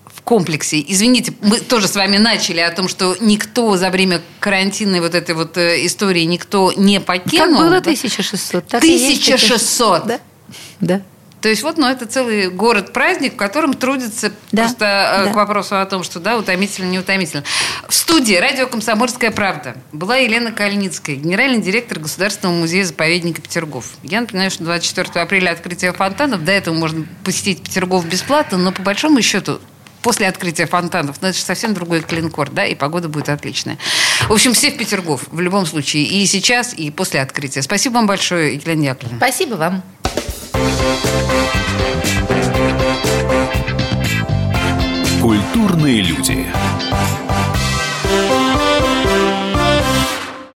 [0.06, 0.84] в комплексе?
[0.86, 5.34] Извините, мы тоже с вами начали о том, что никто за время карантинной вот этой
[5.34, 7.46] вот э, истории никто не покинул.
[7.46, 7.78] Как было да?
[7.78, 10.06] 1600, так и есть 1600.
[10.06, 10.20] Да.
[10.80, 11.02] Да.
[11.40, 15.32] То есть вот, ну, это целый город-праздник, в котором трудится Да, просто э, да.
[15.32, 17.44] к вопросу о том, что, да, утомительно, не утомительно.
[17.88, 23.86] В студии радио «Комсомольская правда» была Елена Кальницкая, генеральный директор Государственного музея-заповедника Петергоф.
[24.02, 28.82] Я напоминаю, что 24 апреля открытие фонтанов, до этого можно посетить Петергоф бесплатно, но по
[28.82, 29.60] большому счету
[30.02, 33.78] после открытия фонтанов, ну, это же совсем другой клинкор, да, и погода будет отличная.
[34.28, 37.62] В общем, все в Петергоф, в любом случае, и сейчас, и после открытия.
[37.62, 39.18] Спасибо вам большое, Елена Яковлевна.
[39.18, 39.82] Спасибо вам.
[45.20, 46.46] Культурные люди.